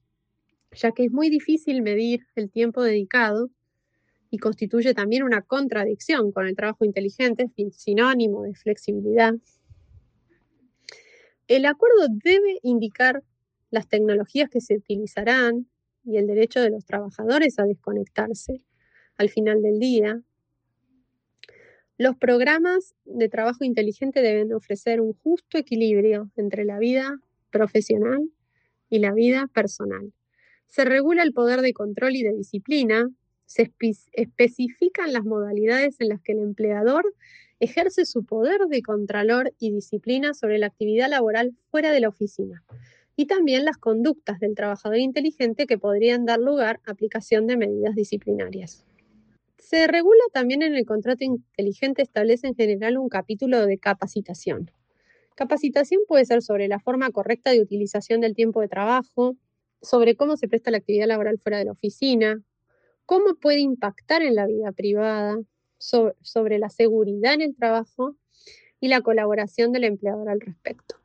ya 0.72 0.92
que 0.92 1.06
es 1.06 1.12
muy 1.12 1.30
difícil 1.30 1.82
medir 1.82 2.26
el 2.36 2.50
tiempo 2.50 2.84
dedicado 2.84 3.50
y 4.30 4.38
constituye 4.38 4.94
también 4.94 5.24
una 5.24 5.42
contradicción 5.42 6.32
con 6.32 6.48
el 6.48 6.56
trabajo 6.56 6.84
inteligente, 6.84 7.50
sinónimo 7.72 8.44
de 8.44 8.54
flexibilidad. 8.54 9.34
El 11.48 11.66
acuerdo 11.66 12.08
debe 12.10 12.60
indicar 12.64 13.24
las 13.70 13.88
tecnologías 13.88 14.50
que 14.50 14.62
se 14.62 14.76
utilizarán 14.76 15.68
y 16.06 16.18
el 16.18 16.28
derecho 16.28 16.62
de 16.62 16.70
los 16.70 16.86
trabajadores 16.86 17.60
a 17.60 17.66
desconectarse 17.66 18.62
al 19.18 19.30
final 19.30 19.62
del 19.62 19.80
día. 19.80 20.22
Los 21.98 22.16
programas 22.18 22.96
de 23.06 23.30
trabajo 23.30 23.64
inteligente 23.64 24.22
deben 24.22 24.54
ofrecer 24.54 25.02
un 25.02 25.14
justo 25.14 25.58
equilibrio 25.58 26.30
entre 26.36 26.66
la 26.66 26.78
vida 26.78 27.20
profesional 27.52 28.30
y 28.90 29.00
la 29.00 29.14
vida 29.14 29.48
personal. 29.54 30.12
Se 30.68 30.84
regula 30.84 31.24
el 31.24 31.34
poder 31.34 31.62
de 31.62 31.74
control 31.74 32.16
y 32.16 32.24
de 32.24 32.34
disciplina, 32.34 33.10
se 33.46 33.72
especifican 34.12 35.14
las 35.14 35.24
modalidades 35.24 36.02
en 36.02 36.10
las 36.10 36.22
que 36.22 36.34
el 36.34 36.40
empleador 36.40 37.06
ejerce 37.60 38.06
su 38.06 38.26
poder 38.26 38.60
de 38.68 38.82
contralor 38.82 39.54
y 39.60 39.72
disciplina 39.72 40.34
sobre 40.34 40.58
la 40.58 40.68
actividad 40.68 41.10
laboral 41.10 41.56
fuera 41.70 41.92
de 41.92 42.02
la 42.02 42.10
oficina 42.10 42.64
y 43.16 43.28
también 43.28 43.66
las 43.66 43.78
conductas 43.78 44.40
del 44.40 44.56
trabajador 44.56 44.98
inteligente 44.98 45.68
que 45.68 45.78
podrían 45.78 46.26
dar 46.26 46.40
lugar 46.40 46.82
a 46.86 46.92
aplicación 46.92 47.48
de 47.48 47.58
medidas 47.58 47.96
disciplinarias. 47.96 48.86
Se 49.58 49.88
regula 49.88 50.22
también 50.34 50.62
en 50.62 50.76
el 50.76 50.86
contrato 50.86 51.24
inteligente, 51.24 52.02
establece 52.02 52.48
en 52.48 52.56
general 52.56 52.98
un 52.98 53.10
capítulo 53.10 53.66
de 53.66 53.78
capacitación. 53.78 54.70
Capacitación 55.36 56.02
puede 56.08 56.26
ser 56.26 56.42
sobre 56.42 56.68
la 56.68 56.80
forma 56.80 57.10
correcta 57.12 57.52
de 57.52 57.62
utilización 57.62 58.22
del 58.22 58.36
tiempo 58.36 58.62
de 58.62 58.68
trabajo, 58.68 59.36
sobre 59.82 60.16
cómo 60.16 60.38
se 60.38 60.48
presta 60.48 60.72
la 60.72 60.78
actividad 60.78 61.08
laboral 61.08 61.40
fuera 61.40 61.58
de 61.58 61.66
la 61.66 61.72
oficina, 61.72 62.42
cómo 63.06 63.36
puede 63.36 63.60
impactar 63.60 64.22
en 64.22 64.36
la 64.36 64.46
vida 64.46 64.72
privada, 64.72 65.38
sobre, 65.78 66.60
la 66.60 66.70
seguridad 66.70 67.34
en 67.34 67.42
el 67.42 67.56
trabajo 67.56 68.16
y 68.80 68.88
la 68.88 69.02
colaboración 69.02 69.72
del 69.72 69.84
empleador 69.84 70.30
al 70.30 70.42
respecto. 70.42 70.96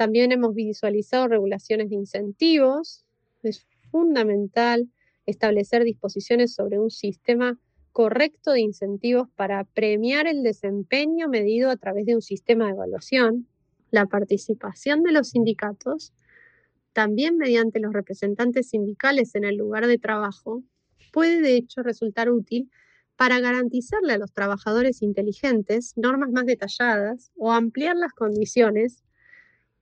También 0.00 0.32
hemos 0.32 0.54
visualizado 0.54 1.28
regulaciones 1.28 1.90
de 1.90 1.96
incentivos. 1.96 3.04
Es 3.42 3.66
fundamental 3.90 4.88
establecer 5.26 5.84
disposiciones 5.84 6.54
sobre 6.54 6.78
un 6.78 6.88
sistema 6.88 7.58
correcto 7.92 8.52
de 8.52 8.62
incentivos 8.62 9.28
para 9.36 9.64
premiar 9.64 10.26
el 10.26 10.42
desempeño 10.42 11.28
medido 11.28 11.68
a 11.68 11.76
través 11.76 12.06
de 12.06 12.14
un 12.14 12.22
sistema 12.22 12.64
de 12.64 12.70
evaluación, 12.70 13.46
la 13.90 14.06
participación 14.06 15.02
de 15.02 15.12
los 15.12 15.28
sindicatos, 15.28 16.14
también 16.94 17.36
mediante 17.36 17.78
los 17.78 17.92
representantes 17.92 18.70
sindicales 18.70 19.34
en 19.34 19.44
el 19.44 19.56
lugar 19.56 19.86
de 19.86 19.98
trabajo, 19.98 20.62
puede 21.12 21.42
de 21.42 21.56
hecho 21.56 21.82
resultar 21.82 22.30
útil 22.30 22.70
para 23.16 23.38
garantizarle 23.38 24.14
a 24.14 24.18
los 24.18 24.32
trabajadores 24.32 25.02
inteligentes 25.02 25.92
normas 25.96 26.30
más 26.30 26.46
detalladas 26.46 27.32
o 27.36 27.52
ampliar 27.52 27.96
las 27.96 28.14
condiciones 28.14 29.04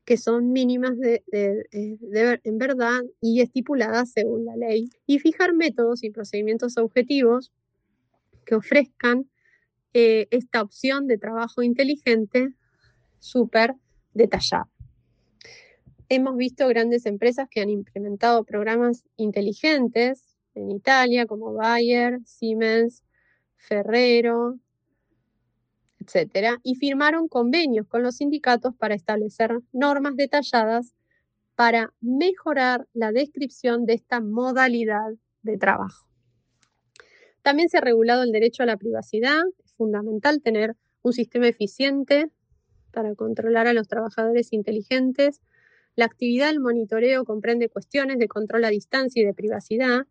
que 0.08 0.16
son 0.16 0.52
mínimas 0.52 0.98
de, 0.98 1.22
en 1.70 2.56
verdad 2.56 3.02
y 3.20 3.42
estipuladas 3.42 4.10
según 4.10 4.46
la 4.46 4.56
ley, 4.56 4.88
y 5.06 5.18
fijar 5.18 5.52
métodos 5.52 6.02
y 6.02 6.08
procedimientos 6.08 6.78
objetivos 6.78 7.52
que 8.46 8.54
ofrezcan 8.54 9.28
eh, 9.92 10.26
esta 10.30 10.62
opción 10.62 11.08
de 11.08 11.18
trabajo 11.18 11.60
inteligente 11.60 12.54
súper 13.18 13.74
detallada. 14.14 14.70
Hemos 16.08 16.38
visto 16.38 16.66
grandes 16.68 17.04
empresas 17.04 17.46
que 17.50 17.60
han 17.60 17.68
implementado 17.68 18.44
programas 18.44 19.04
inteligentes 19.18 20.38
en 20.54 20.70
Italia, 20.70 21.26
como 21.26 21.52
Bayer, 21.52 22.20
Siemens, 22.24 23.04
Ferrero, 23.56 24.58
etcétera, 26.08 26.58
y 26.62 26.74
firmaron 26.76 27.28
convenios 27.28 27.86
con 27.86 28.02
los 28.02 28.16
sindicatos 28.16 28.74
para 28.74 28.94
establecer 28.94 29.58
normas 29.72 30.16
detalladas 30.16 30.94
para 31.54 31.92
mejorar 32.00 32.86
la 32.94 33.12
descripción 33.12 33.84
de 33.84 33.94
esta 33.94 34.20
modalidad 34.20 35.10
de 35.42 35.58
trabajo. 35.58 36.06
También 37.42 37.68
se 37.68 37.78
ha 37.78 37.80
regulado 37.80 38.22
el 38.22 38.32
derecho 38.32 38.62
a 38.62 38.66
la 38.66 38.76
privacidad. 38.76 39.42
Es 39.64 39.74
fundamental 39.74 40.40
tener 40.42 40.76
un 41.02 41.12
sistema 41.12 41.48
eficiente 41.48 42.30
para 42.92 43.14
controlar 43.14 43.66
a 43.66 43.72
los 43.72 43.88
trabajadores 43.88 44.52
inteligentes. 44.52 45.40
La 45.94 46.06
actividad 46.06 46.48
del 46.48 46.60
monitoreo 46.60 47.24
comprende 47.24 47.68
cuestiones 47.68 48.18
de 48.18 48.28
control 48.28 48.64
a 48.64 48.70
distancia 48.70 49.22
y 49.22 49.26
de 49.26 49.34
privacidad 49.34 50.06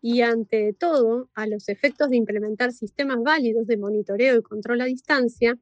y 0.00 0.22
ante 0.22 0.72
todo, 0.72 1.28
a 1.34 1.46
los 1.46 1.68
efectos 1.68 2.10
de 2.10 2.16
implementar 2.16 2.72
sistemas 2.72 3.18
válidos 3.22 3.66
de 3.66 3.76
monitoreo 3.76 4.38
y 4.38 4.42
control 4.42 4.80
a 4.80 4.86
distancia, 4.86 5.58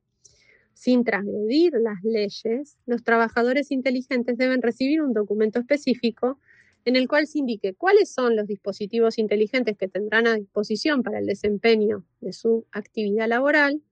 sin 0.75 1.03
transgredir 1.03 1.73
las 1.81 2.03
leyes, 2.05 2.79
los 2.87 3.03
trabajadores 3.03 3.73
inteligentes 3.73 4.38
deben 4.38 4.62
recibir 4.62 5.03
un 5.03 5.12
documento 5.12 5.59
específico 5.59 6.38
en 6.85 6.97
el 6.97 7.09
cual 7.09 7.27
se 7.27 7.41
indique 7.41 7.75
cuáles 7.75 8.11
son 8.11 8.37
los 8.37 8.47
dispositivos 8.47 9.19
inteligentes 9.19 9.77
que 9.77 9.88
tendrán 9.88 10.27
a 10.27 10.35
disposición 10.35 11.03
para 11.03 11.19
el 11.19 11.27
desempeño 11.27 12.05
de 12.21 12.33
su 12.33 12.64
actividad 12.71 13.29
laboral 13.29 13.83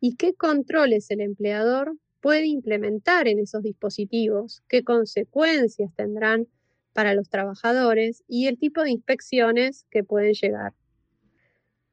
y 0.00 0.16
qué 0.16 0.34
controles 0.34 1.10
el 1.10 1.20
empleador 1.20 1.96
puede 2.20 2.46
implementar 2.46 3.28
en 3.28 3.38
esos 3.38 3.62
dispositivos, 3.62 4.62
qué 4.68 4.82
consecuencias 4.82 5.94
tendrán 5.94 6.48
para 6.92 7.14
los 7.14 7.28
trabajadores 7.28 8.24
y 8.28 8.46
el 8.46 8.58
tipo 8.58 8.82
de 8.82 8.90
inspecciones 8.90 9.86
que 9.90 10.04
pueden 10.04 10.34
llegar. 10.34 10.72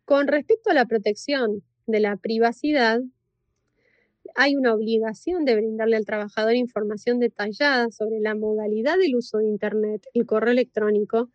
Con 0.05 0.27
respecto 0.27 0.69
a 0.69 0.73
la 0.73 0.85
protección 0.85 1.63
de 1.85 1.99
la 1.99 2.17
privacidad, 2.17 3.01
hay 4.35 4.55
una 4.55 4.73
obligación 4.73 5.45
de 5.45 5.55
brindarle 5.55 5.97
al 5.97 6.05
trabajador 6.05 6.55
información 6.55 7.19
detallada 7.19 7.91
sobre 7.91 8.19
la 8.19 8.35
modalidad 8.35 8.97
del 8.97 9.15
uso 9.15 9.39
de 9.39 9.47
Internet, 9.47 10.05
el 10.13 10.25
correo 10.25 10.51
electrónico 10.51 11.29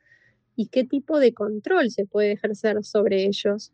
y 0.57 0.67
qué 0.69 0.85
tipo 0.85 1.19
de 1.19 1.33
control 1.33 1.91
se 1.91 2.07
puede 2.07 2.33
ejercer 2.33 2.85
sobre 2.85 3.25
ellos. 3.25 3.73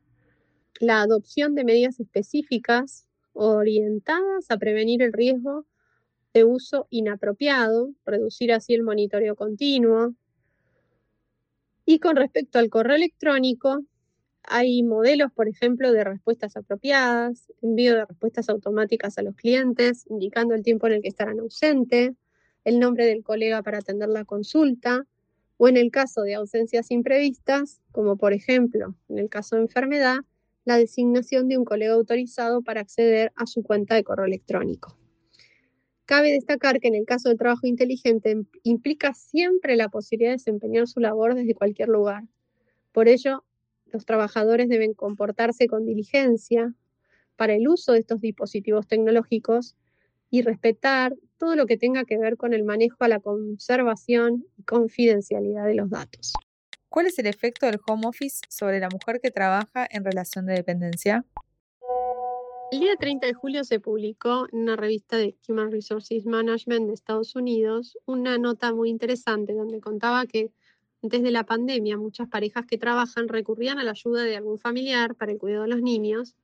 La 0.80 1.02
adopción 1.02 1.54
de 1.54 1.64
medidas 1.64 2.00
específicas 2.00 3.06
orientadas 3.32 4.50
a 4.50 4.58
prevenir 4.58 5.02
el 5.02 5.12
riesgo 5.12 5.66
de 6.34 6.44
uso 6.44 6.86
inapropiado, 6.90 7.90
reducir 8.04 8.52
así 8.52 8.74
el 8.74 8.82
monitoreo 8.82 9.36
continuo. 9.36 10.14
Y 11.84 12.00
con 12.00 12.16
respecto 12.16 12.58
al 12.58 12.68
correo 12.68 12.96
electrónico, 12.96 13.82
hay 14.42 14.82
modelos, 14.82 15.32
por 15.32 15.48
ejemplo, 15.48 15.92
de 15.92 16.04
respuestas 16.04 16.56
apropiadas, 16.56 17.52
envío 17.62 17.94
de 17.94 18.04
respuestas 18.06 18.48
automáticas 18.48 19.18
a 19.18 19.22
los 19.22 19.34
clientes, 19.34 20.04
indicando 20.08 20.54
el 20.54 20.62
tiempo 20.62 20.86
en 20.86 20.94
el 20.94 21.02
que 21.02 21.08
estarán 21.08 21.40
ausentes, 21.40 22.12
el 22.64 22.78
nombre 22.78 23.06
del 23.06 23.22
colega 23.22 23.62
para 23.62 23.78
atender 23.78 24.08
la 24.08 24.24
consulta, 24.24 25.06
o 25.56 25.68
en 25.68 25.76
el 25.76 25.90
caso 25.90 26.22
de 26.22 26.34
ausencias 26.34 26.90
imprevistas, 26.90 27.80
como 27.90 28.16
por 28.16 28.32
ejemplo 28.32 28.94
en 29.08 29.18
el 29.18 29.28
caso 29.28 29.56
de 29.56 29.62
enfermedad, 29.62 30.18
la 30.64 30.76
designación 30.76 31.48
de 31.48 31.56
un 31.56 31.64
colega 31.64 31.94
autorizado 31.94 32.62
para 32.62 32.82
acceder 32.82 33.32
a 33.36 33.46
su 33.46 33.62
cuenta 33.62 33.94
de 33.94 34.04
correo 34.04 34.26
electrónico. 34.26 34.97
Cabe 36.08 36.32
destacar 36.32 36.80
que 36.80 36.88
en 36.88 36.94
el 36.94 37.04
caso 37.04 37.28
del 37.28 37.36
trabajo 37.36 37.66
inteligente 37.66 38.34
implica 38.62 39.12
siempre 39.12 39.76
la 39.76 39.90
posibilidad 39.90 40.30
de 40.30 40.36
desempeñar 40.38 40.88
su 40.88 41.00
labor 41.00 41.34
desde 41.34 41.54
cualquier 41.54 41.90
lugar. 41.90 42.24
Por 42.92 43.08
ello, 43.08 43.44
los 43.92 44.06
trabajadores 44.06 44.70
deben 44.70 44.94
comportarse 44.94 45.66
con 45.66 45.84
diligencia 45.84 46.72
para 47.36 47.52
el 47.52 47.68
uso 47.68 47.92
de 47.92 47.98
estos 47.98 48.22
dispositivos 48.22 48.86
tecnológicos 48.86 49.76
y 50.30 50.40
respetar 50.40 51.14
todo 51.36 51.56
lo 51.56 51.66
que 51.66 51.76
tenga 51.76 52.04
que 52.04 52.16
ver 52.16 52.38
con 52.38 52.54
el 52.54 52.64
manejo 52.64 53.04
a 53.04 53.08
la 53.08 53.20
conservación 53.20 54.46
y 54.56 54.62
confidencialidad 54.62 55.66
de 55.66 55.74
los 55.74 55.90
datos. 55.90 56.32
¿Cuál 56.88 57.04
es 57.04 57.18
el 57.18 57.26
efecto 57.26 57.66
del 57.66 57.80
home 57.86 58.06
office 58.06 58.40
sobre 58.48 58.80
la 58.80 58.88
mujer 58.88 59.20
que 59.20 59.30
trabaja 59.30 59.86
en 59.90 60.06
relación 60.06 60.46
de 60.46 60.54
dependencia? 60.54 61.26
El 62.70 62.80
día 62.80 62.96
30 62.96 63.26
de 63.26 63.32
julio 63.32 63.64
se 63.64 63.80
publicó 63.80 64.46
en 64.52 64.58
una 64.58 64.76
revista 64.76 65.16
de 65.16 65.34
Human 65.48 65.72
Resources 65.72 66.26
Management 66.26 66.86
de 66.86 66.92
Estados 66.92 67.34
Unidos 67.34 67.96
una 68.04 68.36
nota 68.36 68.74
muy 68.74 68.90
interesante 68.90 69.54
donde 69.54 69.80
contaba 69.80 70.26
que 70.26 70.52
antes 71.02 71.22
de 71.22 71.30
la 71.30 71.46
pandemia 71.46 71.96
muchas 71.96 72.28
parejas 72.28 72.66
que 72.66 72.76
trabajan 72.76 73.28
recurrían 73.28 73.78
a 73.78 73.84
la 73.84 73.92
ayuda 73.92 74.22
de 74.22 74.36
algún 74.36 74.58
familiar 74.58 75.14
para 75.14 75.32
el 75.32 75.38
cuidado 75.38 75.62
de 75.62 75.68
los 75.70 75.80
niños, 75.80 76.36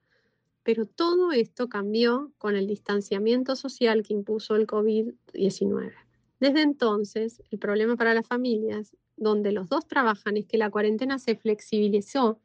pero 0.63 0.87
todo 0.87 1.31
esto 1.31 1.69
cambió 1.69 2.33
con 2.39 2.57
el 2.57 2.67
distanciamiento 2.67 3.55
social 3.55 4.03
que 4.03 4.15
impuso 4.15 4.57
el 4.57 4.67
COVID-19. 4.67 5.93
Desde 6.41 6.63
entonces, 6.63 7.43
el 7.51 7.59
problema 7.59 7.97
para 7.97 8.15
las 8.15 8.27
familias 8.27 8.97
donde 9.17 9.53
los 9.53 9.69
dos 9.69 9.87
trabajan 9.87 10.39
es 10.39 10.47
que 10.47 10.57
la 10.57 10.71
cuarentena 10.71 11.19
se 11.19 11.37
flexibilizó 11.37 12.41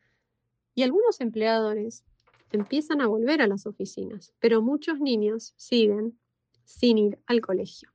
y 0.76 0.84
algunos 0.84 1.22
empleadores 1.22 2.04
empiezan 2.58 3.02
a 3.02 3.08
volver 3.08 3.42
a 3.42 3.48
las 3.48 3.66
oficinas, 3.66 4.34
pero 4.40 4.62
muchos 4.62 5.00
niños 5.00 5.54
siguen 5.58 6.20
sin 6.66 6.98
ir 6.98 7.20
al 7.26 7.42
colegio. 7.42 7.90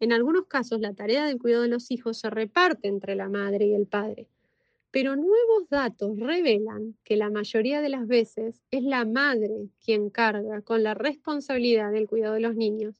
En 0.00 0.12
algunos 0.12 0.46
casos, 0.46 0.80
la 0.80 0.94
tarea 0.94 1.26
del 1.26 1.38
cuidado 1.38 1.62
de 1.62 1.68
los 1.68 1.90
hijos 1.90 2.18
se 2.18 2.30
reparte 2.30 2.88
entre 2.88 3.14
la 3.16 3.28
madre 3.28 3.66
y 3.66 3.74
el 3.74 3.86
padre, 3.86 4.28
pero 4.90 5.16
nuevos 5.16 5.68
datos 5.70 6.18
revelan 6.18 6.96
que 7.04 7.16
la 7.16 7.30
mayoría 7.30 7.80
de 7.82 7.90
las 7.90 8.06
veces 8.06 8.62
es 8.70 8.82
la 8.82 9.04
madre 9.04 9.68
quien 9.84 10.10
carga 10.10 10.62
con 10.62 10.82
la 10.82 10.94
responsabilidad 10.94 11.92
del 11.92 12.08
cuidado 12.08 12.34
de 12.34 12.40
los 12.40 12.56
niños, 12.56 12.94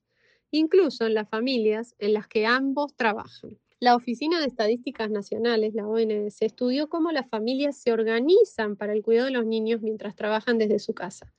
incluso 0.50 1.06
en 1.06 1.14
las 1.14 1.28
familias 1.28 1.94
en 1.98 2.14
las 2.14 2.28
que 2.28 2.46
ambos 2.46 2.94
trabajan. 2.96 3.58
La 3.78 3.94
Oficina 3.94 4.40
de 4.40 4.46
Estadísticas 4.46 5.10
Nacionales, 5.10 5.74
la 5.74 5.86
ONS, 5.86 6.40
estudió 6.40 6.88
cómo 6.88 7.12
las 7.12 7.28
familias 7.28 7.76
se 7.76 7.92
organizan 7.92 8.74
para 8.74 8.94
el 8.94 9.02
cuidado 9.02 9.26
de 9.26 9.32
los 9.32 9.44
niños 9.44 9.82
mientras 9.82 10.16
trabajan 10.16 10.56
desde 10.56 10.78
su 10.78 10.94
casa. 10.94 11.30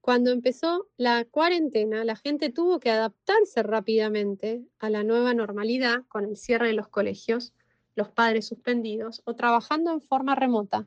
Cuando 0.00 0.30
empezó 0.30 0.86
la 0.96 1.24
cuarentena, 1.24 2.04
la 2.04 2.14
gente 2.14 2.50
tuvo 2.50 2.78
que 2.78 2.90
adaptarse 2.92 3.64
rápidamente 3.64 4.64
a 4.78 4.90
la 4.90 5.02
nueva 5.02 5.34
normalidad 5.34 6.04
con 6.06 6.24
el 6.24 6.36
cierre 6.36 6.68
de 6.68 6.74
los 6.74 6.86
colegios, 6.86 7.52
los 7.96 8.10
padres 8.10 8.46
suspendidos 8.46 9.22
o 9.24 9.34
trabajando 9.34 9.90
en 9.90 10.00
forma 10.00 10.36
remota, 10.36 10.86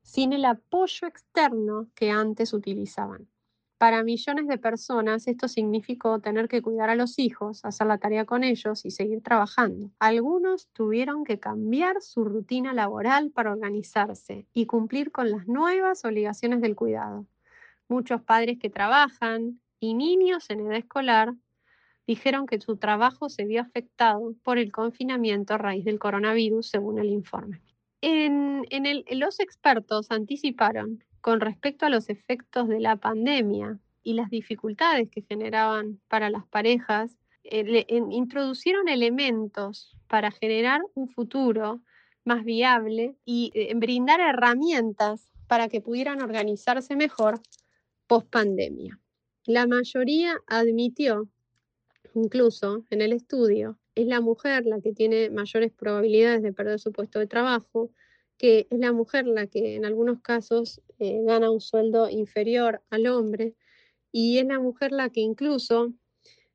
sin 0.00 0.32
el 0.32 0.46
apoyo 0.46 1.06
externo 1.06 1.90
que 1.94 2.10
antes 2.10 2.54
utilizaban. 2.54 3.28
Para 3.84 4.02
millones 4.02 4.46
de 4.46 4.56
personas 4.56 5.26
esto 5.26 5.46
significó 5.46 6.18
tener 6.18 6.48
que 6.48 6.62
cuidar 6.62 6.88
a 6.88 6.94
los 6.94 7.18
hijos, 7.18 7.62
hacer 7.66 7.86
la 7.86 7.98
tarea 7.98 8.24
con 8.24 8.42
ellos 8.42 8.86
y 8.86 8.90
seguir 8.90 9.22
trabajando. 9.22 9.90
Algunos 9.98 10.68
tuvieron 10.68 11.22
que 11.22 11.38
cambiar 11.38 12.00
su 12.00 12.24
rutina 12.24 12.72
laboral 12.72 13.30
para 13.30 13.52
organizarse 13.52 14.46
y 14.54 14.64
cumplir 14.64 15.12
con 15.12 15.30
las 15.30 15.46
nuevas 15.48 16.02
obligaciones 16.06 16.62
del 16.62 16.74
cuidado. 16.74 17.26
Muchos 17.86 18.22
padres 18.22 18.58
que 18.58 18.70
trabajan 18.70 19.60
y 19.80 19.92
niños 19.92 20.48
en 20.48 20.60
edad 20.60 20.76
escolar 20.76 21.34
dijeron 22.06 22.46
que 22.46 22.62
su 22.62 22.78
trabajo 22.78 23.28
se 23.28 23.44
vio 23.44 23.60
afectado 23.60 24.34
por 24.42 24.56
el 24.56 24.72
confinamiento 24.72 25.52
a 25.52 25.58
raíz 25.58 25.84
del 25.84 25.98
coronavirus, 25.98 26.70
según 26.70 27.00
el 27.00 27.10
informe. 27.10 27.60
En, 28.00 28.64
los 29.10 29.40
expertos 29.40 30.10
anticiparon 30.10 31.04
con 31.24 31.40
respecto 31.40 31.86
a 31.86 31.88
los 31.88 32.10
efectos 32.10 32.68
de 32.68 32.80
la 32.80 32.96
pandemia 32.96 33.78
y 34.02 34.12
las 34.12 34.28
dificultades 34.28 35.08
que 35.08 35.22
generaban 35.22 35.98
para 36.06 36.28
las 36.28 36.44
parejas, 36.44 37.16
eh, 37.44 37.86
introducieron 37.88 38.88
elementos 38.90 39.96
para 40.06 40.30
generar 40.30 40.82
un 40.92 41.08
futuro 41.08 41.80
más 42.26 42.44
viable 42.44 43.16
y 43.24 43.50
eh, 43.54 43.72
brindar 43.74 44.20
herramientas 44.20 45.30
para 45.46 45.68
que 45.68 45.80
pudieran 45.80 46.20
organizarse 46.20 46.94
mejor 46.94 47.40
post 48.06 48.28
pandemia. 48.28 49.00
La 49.46 49.66
mayoría 49.66 50.36
admitió, 50.46 51.26
incluso 52.12 52.84
en 52.90 53.00
el 53.00 53.14
estudio, 53.14 53.78
es 53.94 54.06
la 54.06 54.20
mujer 54.20 54.66
la 54.66 54.78
que 54.82 54.92
tiene 54.92 55.30
mayores 55.30 55.72
probabilidades 55.72 56.42
de 56.42 56.52
perder 56.52 56.78
su 56.78 56.92
puesto 56.92 57.18
de 57.18 57.26
trabajo, 57.26 57.90
que 58.36 58.66
es 58.68 58.78
la 58.78 58.92
mujer 58.92 59.26
la 59.26 59.46
que 59.46 59.76
en 59.76 59.86
algunos 59.86 60.20
casos 60.20 60.82
eh, 60.98 61.22
gana 61.24 61.50
un 61.50 61.60
sueldo 61.60 62.08
inferior 62.08 62.82
al 62.90 63.06
hombre 63.06 63.54
y 64.12 64.38
es 64.38 64.46
la 64.46 64.60
mujer 64.60 64.92
la 64.92 65.10
que 65.10 65.20
incluso, 65.20 65.92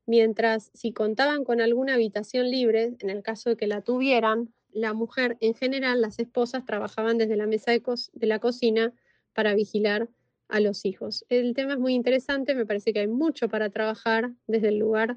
mientras 0.06 0.70
si 0.74 0.92
contaban 0.92 1.44
con 1.44 1.60
alguna 1.60 1.94
habitación 1.94 2.50
libre, 2.50 2.96
en 2.98 3.10
el 3.10 3.22
caso 3.22 3.50
de 3.50 3.56
que 3.56 3.66
la 3.66 3.82
tuvieran, 3.82 4.52
la 4.72 4.92
mujer 4.92 5.36
en 5.40 5.54
general, 5.54 6.00
las 6.00 6.18
esposas 6.18 6.64
trabajaban 6.64 7.18
desde 7.18 7.36
la 7.36 7.46
mesa 7.46 7.72
de, 7.72 7.82
de 8.12 8.26
la 8.26 8.38
cocina 8.38 8.94
para 9.34 9.54
vigilar 9.54 10.08
a 10.48 10.60
los 10.60 10.84
hijos. 10.84 11.24
El 11.28 11.54
tema 11.54 11.74
es 11.74 11.78
muy 11.78 11.94
interesante, 11.94 12.54
me 12.54 12.66
parece 12.66 12.92
que 12.92 13.00
hay 13.00 13.08
mucho 13.08 13.48
para 13.48 13.70
trabajar 13.70 14.32
desde 14.46 14.68
el 14.68 14.78
lugar 14.78 15.16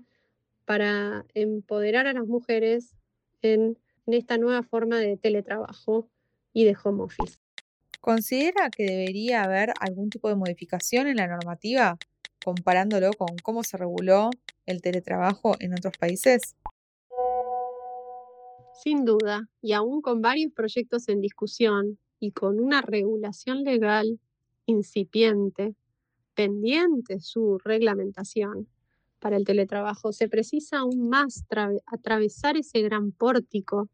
para 0.66 1.26
empoderar 1.34 2.08
a 2.08 2.14
las 2.14 2.28
mujeres 2.28 2.96
en 3.42 3.78
esta 4.06 4.38
nueva 4.38 4.64
forma 4.64 5.00
de 5.00 5.18
teletrabajo 5.18 6.10
y 6.54 6.66
de 6.66 6.76
home 6.82 7.04
office. 7.04 7.43
¿Considera 8.04 8.70
que 8.70 8.84
debería 8.84 9.44
haber 9.44 9.72
algún 9.80 10.10
tipo 10.10 10.28
de 10.28 10.36
modificación 10.36 11.08
en 11.08 11.16
la 11.16 11.28
normativa 11.28 11.98
comparándolo 12.44 13.14
con 13.14 13.38
cómo 13.42 13.64
se 13.64 13.78
reguló 13.78 14.30
el 14.66 14.82
teletrabajo 14.82 15.56
en 15.62 15.72
otros 15.72 15.94
países? 15.98 16.58
Sin 18.84 19.06
duda, 19.06 19.48
y 19.62 19.72
aún 19.72 20.02
con 20.02 20.22
varios 20.22 20.52
proyectos 20.52 21.08
en 21.08 21.22
discusión 21.22 21.98
y 22.20 22.34
con 22.34 22.60
una 22.60 22.82
regulación 22.82 23.64
legal 23.64 24.20
incipiente, 24.66 25.74
pendiente 26.34 27.22
su 27.22 27.58
reglamentación, 27.64 28.68
para 29.20 29.38
el 29.38 29.46
teletrabajo. 29.46 30.12
Se 30.12 30.28
precisa 30.28 30.80
aún 30.80 31.08
más 31.08 31.46
atravesar 31.86 32.58
ese 32.58 32.82
gran 32.82 33.14
pórtico 33.14 33.88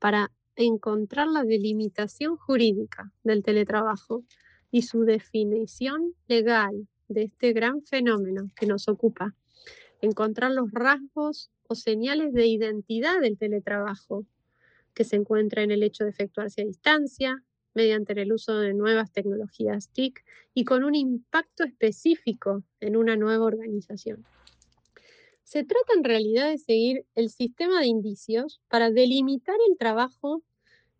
para 0.00 0.32
encontrar 0.56 1.28
la 1.28 1.44
delimitación 1.44 2.36
jurídica 2.36 3.10
del 3.24 3.42
teletrabajo 3.42 4.24
y 4.70 4.82
su 4.82 5.02
definición 5.02 6.14
legal 6.28 6.88
de 7.08 7.24
este 7.24 7.52
gran 7.52 7.82
fenómeno 7.82 8.48
que 8.56 8.66
nos 8.66 8.88
ocupa. 8.88 9.34
Encontrar 10.00 10.50
los 10.50 10.70
rasgos 10.72 11.50
o 11.68 11.74
señales 11.74 12.32
de 12.32 12.46
identidad 12.46 13.20
del 13.20 13.38
teletrabajo 13.38 14.26
que 14.94 15.04
se 15.04 15.16
encuentra 15.16 15.62
en 15.62 15.70
el 15.70 15.82
hecho 15.82 16.04
de 16.04 16.10
efectuarse 16.10 16.62
a 16.62 16.66
distancia, 16.66 17.42
mediante 17.74 18.12
el 18.20 18.32
uso 18.32 18.58
de 18.58 18.74
nuevas 18.74 19.12
tecnologías 19.12 19.88
TIC 19.88 20.22
y 20.52 20.64
con 20.64 20.84
un 20.84 20.94
impacto 20.94 21.64
específico 21.64 22.62
en 22.80 22.96
una 22.96 23.16
nueva 23.16 23.46
organización. 23.46 24.24
Se 25.52 25.64
trata 25.64 25.92
en 25.94 26.02
realidad 26.02 26.48
de 26.48 26.56
seguir 26.56 27.04
el 27.14 27.28
sistema 27.28 27.80
de 27.80 27.86
indicios 27.86 28.62
para 28.68 28.90
delimitar 28.90 29.56
el 29.68 29.76
trabajo 29.76 30.42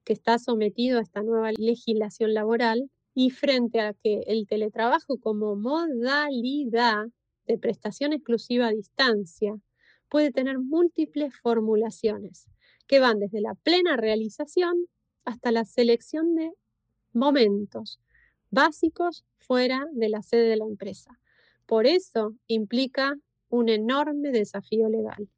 que 0.05 0.13
está 0.13 0.39
sometido 0.39 0.99
a 0.99 1.01
esta 1.01 1.23
nueva 1.23 1.53
legislación 1.53 2.35
laboral 2.35 2.91
y 3.15 3.31
frente 3.31 3.81
a 3.81 3.95
que 3.95 4.25
el 4.27 4.47
teletrabajo 4.47 5.19
como 5.19 5.57
modalidad 5.57 7.07
de 7.47 7.57
prestación 7.57 8.13
exclusiva 8.13 8.67
a 8.67 8.73
distancia 8.73 9.55
puede 10.11 10.33
tener 10.33 10.59
múltiples 10.59 11.33
formulaciones 11.41 12.47
que 12.87 13.01
van 13.01 13.21
desde 13.21 13.41
la 13.41 13.55
plena 13.55 13.97
realización 13.97 14.87
hasta 15.25 15.51
la 15.51 15.65
selección 15.65 16.35
de 16.35 16.53
momentos 17.15 18.01
básicos 18.51 19.25
fuera 19.39 19.87
de 19.93 20.11
la 20.11 20.21
sede 20.21 20.51
de 20.51 20.57
la 20.59 20.67
empresa. 20.67 21.19
Por 21.65 21.87
eso 21.87 22.35
implica 22.49 23.17
un 23.53 23.69
enorme 23.69 24.33
desafío 24.33 24.89
legal. 24.89 25.29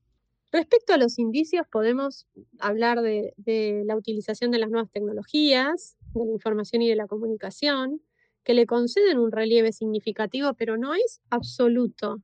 Respecto 0.53 0.95
a 0.95 0.99
los 0.99 1.19
indicios, 1.19 1.67
podemos 1.67 2.29
hablar 2.61 3.03
de, 3.03 3.83
la 3.85 3.97
utilización 3.97 4.53
de 4.53 4.59
las 4.59 4.71
nuevas 4.71 4.89
tecnologías, 4.91 5.97
de 6.15 6.25
la 6.25 6.31
información 6.31 6.83
y 6.83 6.89
de 6.89 6.95
la 6.95 7.09
comunicación, 7.09 8.01
que 8.45 8.55
le 8.55 8.67
conceden 8.67 9.19
un 9.19 9.33
relieve 9.33 9.73
significativo, 9.73 10.55
pero 10.55 10.77
no 10.77 10.95
es 10.95 11.21
absoluto, 11.29 12.23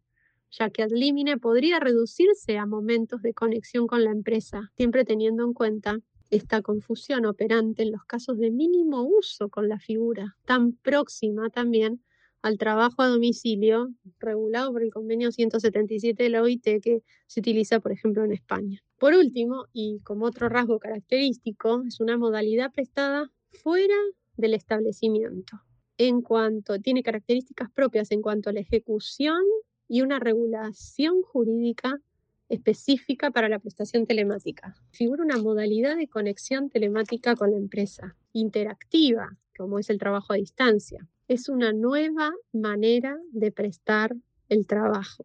ya 0.52 0.70
que 0.70 0.84
ad 0.84 0.90
limine 0.90 1.38
podría 1.38 1.80
reducirse 1.80 2.56
a 2.56 2.66
momentos 2.66 3.20
de 3.22 3.34
conexión 3.34 3.88
con 3.88 4.04
la 4.04 4.12
empresa, 4.12 4.70
siempre 4.76 5.04
teniendo 5.04 5.44
en 5.44 5.54
cuenta 5.54 5.98
esta 6.30 6.62
confusión 6.62 7.26
operante 7.26 7.82
en 7.82 7.90
los 7.90 8.04
casos 8.04 8.38
de 8.38 8.52
mínimo 8.52 9.02
uso 9.02 9.48
con 9.48 9.68
la 9.68 9.80
figura, 9.80 10.36
tan 10.44 10.72
próxima 10.72 11.50
también 11.50 12.00
al 12.42 12.58
trabajo 12.58 13.02
a 13.02 13.08
domicilio 13.08 13.92
regulado 14.18 14.72
por 14.72 14.82
el 14.82 14.92
convenio 14.92 15.30
177 15.32 16.22
de 16.22 16.28
la 16.28 16.42
OIT 16.42 16.80
que 16.82 17.02
se 17.26 17.40
utiliza, 17.40 17.80
por 17.80 17.92
ejemplo, 17.92 18.24
en 18.24 18.32
España. 18.32 18.80
Por 18.98 19.14
último, 19.14 19.66
y 19.72 20.00
como 20.00 20.26
otro 20.26 20.48
rasgo 20.48 20.78
característico, 20.78 21.82
es 21.86 22.00
una 22.00 22.16
modalidad 22.16 22.72
prestada 22.72 23.30
fuera 23.62 23.96
del 24.36 24.54
establecimiento. 24.54 25.60
En 25.98 26.22
cuanto 26.22 26.78
tiene 26.78 27.02
características 27.02 27.70
propias 27.72 28.10
en 28.10 28.22
cuanto 28.22 28.50
a 28.50 28.52
la 28.52 28.60
ejecución 28.60 29.42
y 29.86 30.02
una 30.02 30.18
regulación 30.18 31.20
jurídica 31.22 32.00
específica 32.48 33.30
para 33.30 33.48
la 33.48 33.58
prestación 33.58 34.06
telemática. 34.06 34.74
Figura 34.90 35.22
una 35.22 35.36
modalidad 35.36 35.96
de 35.96 36.08
conexión 36.08 36.68
telemática 36.68 37.36
con 37.36 37.52
la 37.52 37.58
empresa, 37.58 38.16
interactiva, 38.32 39.36
como 39.56 39.78
es 39.78 39.90
el 39.90 39.98
trabajo 39.98 40.32
a 40.32 40.36
distancia, 40.36 41.06
es 41.30 41.48
una 41.48 41.72
nueva 41.72 42.32
manera 42.52 43.16
de 43.30 43.52
prestar 43.52 44.16
el 44.48 44.66
trabajo. 44.66 45.24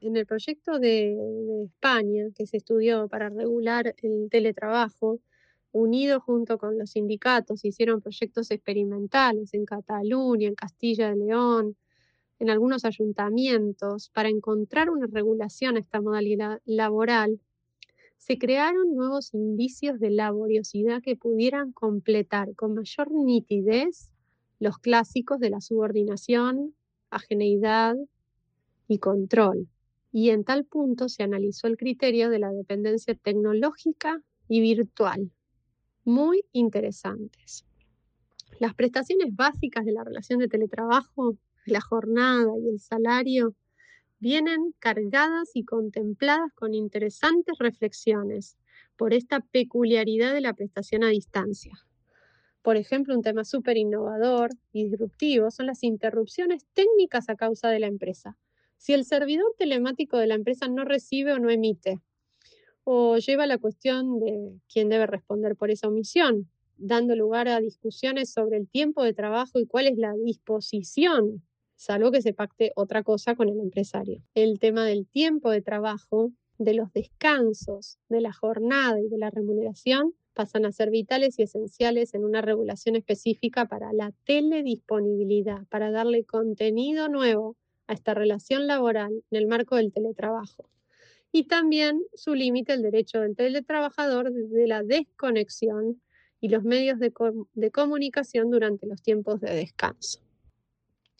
En 0.00 0.16
el 0.16 0.26
proyecto 0.26 0.80
de, 0.80 1.16
España 1.66 2.24
que 2.34 2.48
se 2.48 2.56
estudió 2.56 3.06
para 3.06 3.28
regular 3.28 3.94
el 4.02 4.28
teletrabajo, 4.32 5.20
unido 5.70 6.18
junto 6.18 6.58
con 6.58 6.76
los 6.76 6.90
sindicatos, 6.90 7.64
hicieron 7.64 8.00
proyectos 8.00 8.50
experimentales 8.50 9.54
en 9.54 9.64
Cataluña, 9.64 10.48
en 10.48 10.56
Castilla 10.56 11.10
de 11.10 11.24
León, 11.24 11.76
en 12.40 12.50
algunos 12.50 12.84
ayuntamientos, 12.84 14.10
para 14.12 14.30
encontrar 14.30 14.90
una 14.90 15.06
regulación 15.06 15.76
a 15.76 15.80
esta 15.80 16.00
modalidad 16.00 16.62
laboral, 16.64 17.38
se 18.16 18.38
crearon 18.38 18.96
nuevos 18.96 19.32
indicios 19.32 20.00
de 20.00 20.10
laboriosidad 20.10 21.00
que 21.00 21.14
pudieran 21.14 21.70
completar 21.70 22.56
con 22.56 22.74
mayor 22.74 23.12
nitidez 23.12 24.10
los 24.64 24.78
clásicos 24.78 25.40
de 25.40 25.50
la 25.50 25.60
subordinación, 25.60 26.74
ajeneidad 27.10 27.96
y 28.88 28.98
control. 28.98 29.68
Y 30.10 30.30
en 30.30 30.42
tal 30.42 30.64
punto 30.64 31.10
se 31.10 31.22
analizó 31.22 31.66
el 31.66 31.76
criterio 31.76 32.30
de 32.30 32.38
la 32.38 32.50
dependencia 32.50 33.14
tecnológica 33.14 34.22
y 34.48 34.62
virtual. 34.62 35.30
Muy 36.04 36.46
interesantes. 36.52 37.66
Las 38.58 38.74
prestaciones 38.74 39.36
básicas 39.36 39.84
de 39.84 39.92
la 39.92 40.02
relación 40.02 40.38
de 40.38 40.48
teletrabajo, 40.48 41.36
la 41.66 41.82
jornada 41.82 42.50
y 42.58 42.70
el 42.70 42.80
salario, 42.80 43.54
vienen 44.18 44.74
cargadas 44.78 45.50
y 45.52 45.64
contempladas 45.64 46.54
con 46.54 46.72
interesantes 46.72 47.58
reflexiones 47.58 48.56
por 48.96 49.12
esta 49.12 49.40
peculiaridad 49.40 50.32
de 50.32 50.40
la 50.40 50.54
prestación 50.54 51.04
a 51.04 51.08
distancia. 51.08 51.74
Por 52.64 52.78
ejemplo, 52.78 53.14
un 53.14 53.20
tema 53.20 53.44
súper 53.44 53.76
innovador 53.76 54.48
y 54.72 54.84
disruptivo 54.84 55.50
son 55.50 55.66
las 55.66 55.82
interrupciones 55.82 56.64
técnicas 56.72 57.28
a 57.28 57.36
causa 57.36 57.68
de 57.68 57.78
la 57.78 57.88
empresa. 57.88 58.38
Si 58.78 58.94
el 58.94 59.04
servidor 59.04 59.44
telemático 59.58 60.16
de 60.16 60.28
la 60.28 60.34
empresa 60.34 60.66
no 60.66 60.86
recibe 60.86 61.34
o 61.34 61.38
no 61.38 61.50
emite, 61.50 62.00
o 62.82 63.18
lleva 63.18 63.46
la 63.46 63.58
cuestión 63.58 64.18
de 64.18 64.58
quién 64.72 64.88
debe 64.88 65.06
responder 65.06 65.56
por 65.56 65.70
esa 65.70 65.88
omisión, 65.88 66.48
dando 66.78 67.14
lugar 67.14 67.48
a 67.48 67.60
discusiones 67.60 68.32
sobre 68.32 68.56
el 68.56 68.66
tiempo 68.66 69.04
de 69.04 69.12
trabajo 69.12 69.58
y 69.58 69.66
cuál 69.66 69.86
es 69.86 69.98
la 69.98 70.14
disposición, 70.14 71.42
salvo 71.76 72.12
que 72.12 72.22
se 72.22 72.32
pacte 72.32 72.72
otra 72.76 73.02
cosa 73.02 73.34
con 73.34 73.50
el 73.50 73.60
empresario. 73.60 74.22
El 74.34 74.58
tema 74.58 74.86
del 74.86 75.06
tiempo 75.06 75.50
de 75.50 75.60
trabajo, 75.60 76.32
de 76.56 76.72
los 76.72 76.90
descansos, 76.94 77.98
de 78.08 78.22
la 78.22 78.32
jornada 78.32 78.98
y 79.02 79.08
de 79.10 79.18
la 79.18 79.28
remuneración 79.28 80.14
pasan 80.34 80.66
a 80.66 80.72
ser 80.72 80.90
vitales 80.90 81.38
y 81.38 81.42
esenciales 81.42 82.12
en 82.14 82.24
una 82.24 82.42
regulación 82.42 82.96
específica 82.96 83.66
para 83.66 83.92
la 83.92 84.12
teledisponibilidad, 84.24 85.66
para 85.68 85.90
darle 85.90 86.24
contenido 86.24 87.08
nuevo 87.08 87.56
a 87.86 87.94
esta 87.94 88.14
relación 88.14 88.66
laboral 88.66 89.12
en 89.30 89.38
el 89.38 89.46
marco 89.46 89.76
del 89.76 89.92
teletrabajo. 89.92 90.68
Y 91.32 91.44
también 91.44 92.02
su 92.14 92.34
límite, 92.34 92.74
el 92.74 92.82
derecho 92.82 93.20
del 93.20 93.34
teletrabajador 93.34 94.32
de 94.32 94.66
la 94.66 94.82
desconexión 94.82 96.00
y 96.40 96.48
los 96.48 96.62
medios 96.62 96.98
de, 96.98 97.12
de 97.54 97.70
comunicación 97.70 98.50
durante 98.50 98.86
los 98.86 99.02
tiempos 99.02 99.40
de 99.40 99.54
descanso. 99.54 100.20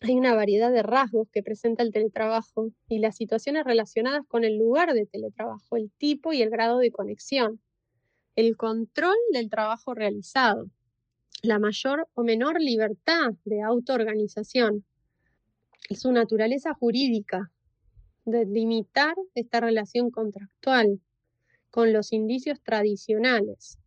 Hay 0.02 0.16
una 0.16 0.34
variedad 0.34 0.70
de 0.70 0.82
rasgos 0.82 1.28
que 1.32 1.42
presenta 1.42 1.82
el 1.82 1.92
teletrabajo 1.92 2.70
y 2.88 2.98
las 2.98 3.16
situaciones 3.16 3.64
relacionadas 3.64 4.22
con 4.28 4.44
el 4.44 4.58
lugar 4.58 4.92
de 4.92 5.06
teletrabajo, 5.06 5.76
el 5.76 5.90
tipo 5.96 6.32
y 6.32 6.42
el 6.42 6.50
grado 6.50 6.78
de 6.78 6.90
conexión 6.90 7.60
el 8.36 8.56
control 8.56 9.16
del 9.32 9.50
trabajo 9.50 9.94
realizado, 9.94 10.68
la 11.42 11.58
mayor 11.58 12.08
o 12.14 12.24
menor 12.24 12.60
libertad 12.60 13.32
de 13.44 13.62
autoorganización 13.62 14.84
su 15.90 16.12
naturaleza 16.12 16.72
jurídica, 16.74 17.50
de 18.24 18.46
limitar 18.46 19.14
esta 19.34 19.60
relación 19.60 20.10
contractual 20.10 21.00
con 21.70 21.92
los 21.92 22.12
indicios 22.12 22.58
tradicionales. 22.62 23.78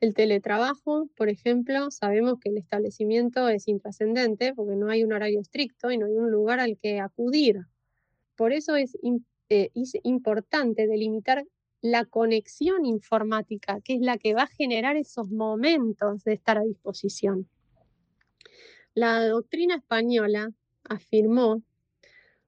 El 0.00 0.14
teletrabajo, 0.14 1.08
por 1.16 1.28
ejemplo, 1.28 1.90
sabemos 1.90 2.38
que 2.40 2.50
el 2.50 2.58
establecimiento 2.58 3.48
es 3.48 3.68
intrascendente 3.68 4.54
porque 4.54 4.76
no 4.76 4.90
hay 4.90 5.04
un 5.04 5.12
horario 5.12 5.40
estricto 5.40 5.90
y 5.90 5.98
no 5.98 6.06
hay 6.06 6.12
un 6.12 6.30
lugar 6.30 6.60
al 6.60 6.78
que 6.78 7.00
acudir. 7.00 7.66
Por 8.36 8.52
eso 8.52 8.76
es, 8.76 8.96
eh, 9.48 9.70
es 9.74 9.92
importante 10.02 10.86
delimitar 10.86 11.44
la 11.80 12.04
conexión 12.04 12.84
informática, 12.84 13.80
que 13.82 13.94
es 13.94 14.00
la 14.00 14.18
que 14.18 14.34
va 14.34 14.42
a 14.42 14.46
generar 14.48 14.96
esos 14.96 15.30
momentos 15.30 16.24
de 16.24 16.32
estar 16.32 16.58
a 16.58 16.62
disposición. 16.62 17.48
La 18.94 19.24
doctrina 19.26 19.76
española 19.76 20.52
afirmó 20.84 21.62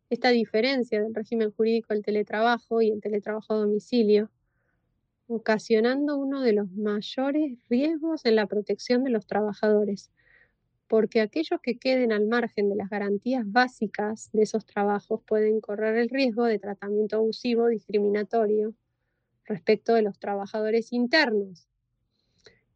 esta 0.08 0.30
diferencia 0.30 1.00
del 1.00 1.14
régimen 1.14 1.52
jurídico 1.52 1.94
del 1.94 2.02
teletrabajo 2.02 2.82
y 2.82 2.90
el 2.90 3.00
teletrabajo 3.00 3.54
a 3.54 3.58
domicilio, 3.58 4.30
ocasionando 5.28 6.16
uno 6.16 6.42
de 6.42 6.52
los 6.52 6.72
mayores 6.72 7.56
riesgos 7.68 8.24
en 8.24 8.34
la 8.34 8.46
protección 8.46 9.04
de 9.04 9.10
los 9.10 9.28
trabajadores, 9.28 10.10
porque 10.88 11.20
aquellos 11.20 11.60
que 11.62 11.78
queden 11.78 12.10
al 12.10 12.26
margen 12.26 12.68
de 12.68 12.74
las 12.74 12.90
garantías 12.90 13.44
básicas 13.46 14.28
de 14.32 14.42
esos 14.42 14.66
trabajos 14.66 15.20
pueden 15.24 15.60
correr 15.60 15.96
el 15.98 16.08
riesgo 16.08 16.46
de 16.46 16.58
tratamiento 16.58 17.18
abusivo 17.18 17.68
discriminatorio 17.68 18.74
respecto 19.50 19.94
de 19.94 20.02
los 20.02 20.18
trabajadores 20.18 20.92
internos. 20.92 21.68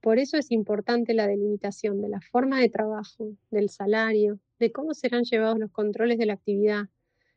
Por 0.01 0.19
eso 0.19 0.37
es 0.37 0.51
importante 0.51 1.15
la 1.15 1.27
delimitación 1.27 2.03
de 2.03 2.09
la 2.09 2.21
forma 2.21 2.61
de 2.61 2.69
trabajo, 2.69 3.33
del 3.51 3.71
salario, 3.71 4.41
de 4.59 4.73
cómo 4.73 4.93
serán 4.93 5.23
llevados 5.23 5.59
los 5.59 5.71
controles 5.71 6.19
de 6.19 6.27
la 6.27 6.35
actividad 6.35 6.89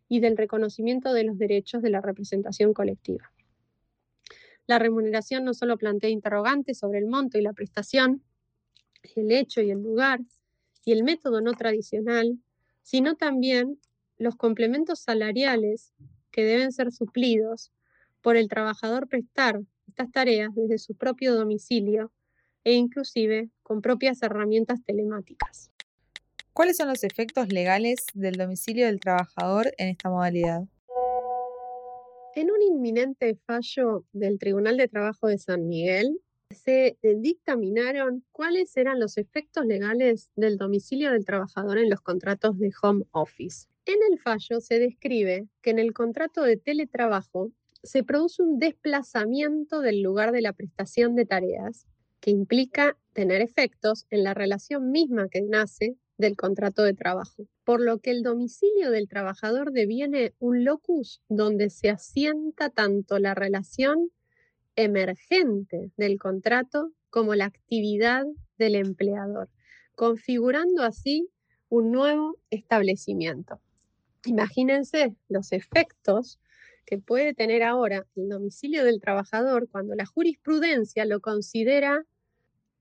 y 0.10 0.20
del 0.20 0.38
reconocimiento 0.38 1.14
de 1.14 1.24
los 1.24 1.38
derechos 1.38 1.82
de 1.82 1.92
la 1.92 2.02
representación 2.02 2.74
colectiva. 2.74 3.32
La 4.66 4.80
remuneración 4.80 5.46
no 5.46 5.54
solo 5.54 5.78
plantea 5.78 6.10
interrogantes 6.10 6.80
sobre 6.80 7.00
el 7.00 7.06
monto 7.06 7.38
y 7.38 7.42
la 7.42 7.54
prestación, 7.54 8.24
el 9.16 9.32
hecho 9.32 9.62
y 9.62 9.70
el 9.70 9.82
lugar, 9.82 10.20
y 10.84 10.94
el 10.94 11.04
método 11.04 11.42
no 11.42 11.54
tradicional, 11.54 12.40
sino 12.82 13.16
también 13.16 13.80
los 14.18 14.36
complementos 14.36 15.00
salariales 15.00 15.94
que 16.32 16.44
deben 16.44 16.72
ser 16.72 16.92
suplidos 16.92 17.72
por 18.22 18.38
el 18.38 18.47
trabajador 18.47 19.07
prestar 19.07 19.61
estas 19.88 20.11
tareas 20.11 20.53
desde 20.53 20.78
su 20.78 20.95
propio 20.95 21.34
domicilio 21.34 22.11
e 22.63 22.74
inclusive 22.74 23.49
con 23.63 23.82
propias 23.82 24.22
herramientas 24.22 24.84
telemáticas. 24.84 25.72
¿Cuáles 26.53 26.78
son 26.78 26.88
los 26.88 27.03
efectos 27.03 27.49
legales 27.49 28.05
del 28.13 28.36
domicilio 28.36 28.88
del 28.88 28.99
trabajador 28.99 29.72
en 29.78 29.89
esta 29.89 30.09
modalidad? 30.09 30.63
En 32.36 32.51
un 32.51 32.61
inminente 32.61 33.36
fallo 33.45 34.05
del 34.11 34.38
Tribunal 34.38 34.78
de 34.78 34.88
Trabajo 34.88 35.28
de 35.28 35.38
San 35.38 35.68
Miguel, 35.68 36.20
se 36.49 36.97
eh, 37.01 37.15
dictaminaron 37.18 38.24
cuáles 38.32 38.76
eran 38.78 38.99
los 38.99 39.18
efectos 39.18 39.65
legales 39.65 40.30
del 40.36 40.57
domicilio 40.57 41.11
del 41.11 41.26
trabajador 41.26 41.78
en 41.78 41.89
los 41.89 42.01
contratos 42.01 42.57
de 42.59 42.72
home 42.82 43.05
office. 43.11 43.68
En 43.86 43.97
el 44.11 44.20
fallo 44.20 44.59
se 44.59 44.80
describe 44.80 45.47
que 45.61 45.70
en 45.70 45.80
el 45.80 45.93
contrato 45.93 46.43
de 46.43 46.57
teletrabajo 46.57 47.51
se 47.84 48.04
produce 48.04 48.42
un 48.44 48.60
desplazamiento 48.60 49.82
del 49.82 50.02
lugar 50.02 50.32
de 50.32 50.42
la 50.42 50.54
prestación 50.54 51.16
de 51.16 51.26
tareas 51.26 51.88
que 52.20 52.32
implica 52.32 52.98
tener 53.14 53.42
efectos 53.42 54.06
en 54.10 54.24
la 54.24 54.34
relación 54.34 54.92
misma 54.92 55.30
que 55.30 55.42
nace 55.42 55.98
del 56.18 56.36
contrato 56.36 56.84
de 56.84 56.94
trabajo, 56.94 57.48
por 57.64 57.80
lo 57.80 58.00
que 58.00 58.12
el 58.12 58.24
domicilio 58.24 58.90
del 58.92 59.08
trabajador 59.08 59.72
deviene 59.72 60.34
un 60.40 60.64
locus 60.66 61.22
donde 61.30 61.70
se 61.70 61.90
asienta 61.90 62.70
tanto 62.70 63.20
la 63.20 63.36
relación 63.36 64.10
emergente 64.76 65.92
del 65.96 66.18
contrato 66.18 66.92
como 67.10 67.36
la 67.36 67.46
actividad 67.46 68.26
del 68.58 68.76
empleador, 68.76 69.50
configurando 69.96 70.84
así 70.84 71.30
un 71.70 71.92
nuevo 71.92 72.38
establecimiento. 72.50 73.60
Imagínense 74.26 75.16
los 75.30 75.52
efectos 75.52 76.40
que 76.88 76.98
puede 76.98 77.34
tener 77.34 77.64
ahora 77.64 78.08
el 78.16 78.30
domicilio 78.30 78.86
del 78.86 79.02
trabajador 79.02 79.68
cuando 79.70 79.94
la 79.94 80.06
jurisprudencia 80.06 81.06
lo 81.06 81.20
considera 81.20 82.06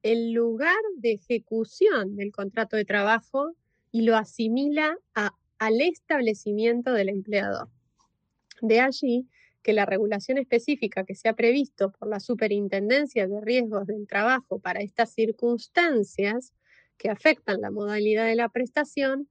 el 0.03 0.33
lugar 0.33 0.79
de 0.97 1.15
ejecución 1.15 2.15
del 2.15 2.31
contrato 2.31 2.77
de 2.77 2.85
trabajo 2.85 3.57
y 3.91 4.03
lo 4.03 4.17
asimila 4.17 4.97
al 5.59 5.81
establecimiento 5.81 6.93
del 6.93 7.09
empleador. 7.09 7.69
De 8.63 8.79
allí 8.81 9.29
que 9.63 9.73
la 9.73 9.87
regulación 9.87 10.39
específica 10.39 11.05
que 11.05 11.17
se 11.17 11.29
ha 11.29 11.35
previsto 11.35 11.91
por 11.91 12.09
la 12.09 12.21
Superintendencia 12.21 13.27
de 13.27 13.41
Riesgos 13.41 13.89
del 13.89 14.07
Trabajo 14.07 14.61
para 14.61 14.83
estas 14.83 15.13
circunstancias 15.13 16.53
que 16.97 17.11
afectan 17.11 17.61
la 17.61 17.73
modalidad 17.73 18.27
de 18.27 18.37
la 18.37 18.49
prestación, 18.51 19.29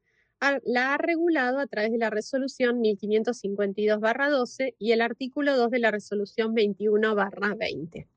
la 0.63 0.93
ha 0.93 0.97
regulado 0.97 1.59
a 1.59 1.67
través 1.67 1.91
de 1.91 1.97
la 1.97 2.09
resolución 2.09 2.81
1552-12 2.81 4.75
y 4.79 4.91
el 4.91 5.01
artículo 5.01 5.55
2 5.57 5.71
de 5.71 5.79
la 5.79 5.91
resolución 5.91 6.55
21-20. 6.55 8.07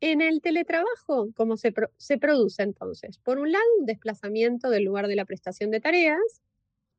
En 0.00 0.20
el 0.20 0.42
teletrabajo, 0.42 1.30
¿cómo 1.34 1.56
se, 1.56 1.72
produce 1.72 2.62
entonces? 2.62 3.18
Por 3.18 3.38
un 3.38 3.52
lado, 3.52 3.64
un 3.78 3.86
desplazamiento 3.86 4.68
del 4.68 4.84
lugar 4.84 5.08
de 5.08 5.16
la 5.16 5.24
prestación 5.24 5.70
de 5.70 5.80
tareas 5.80 6.42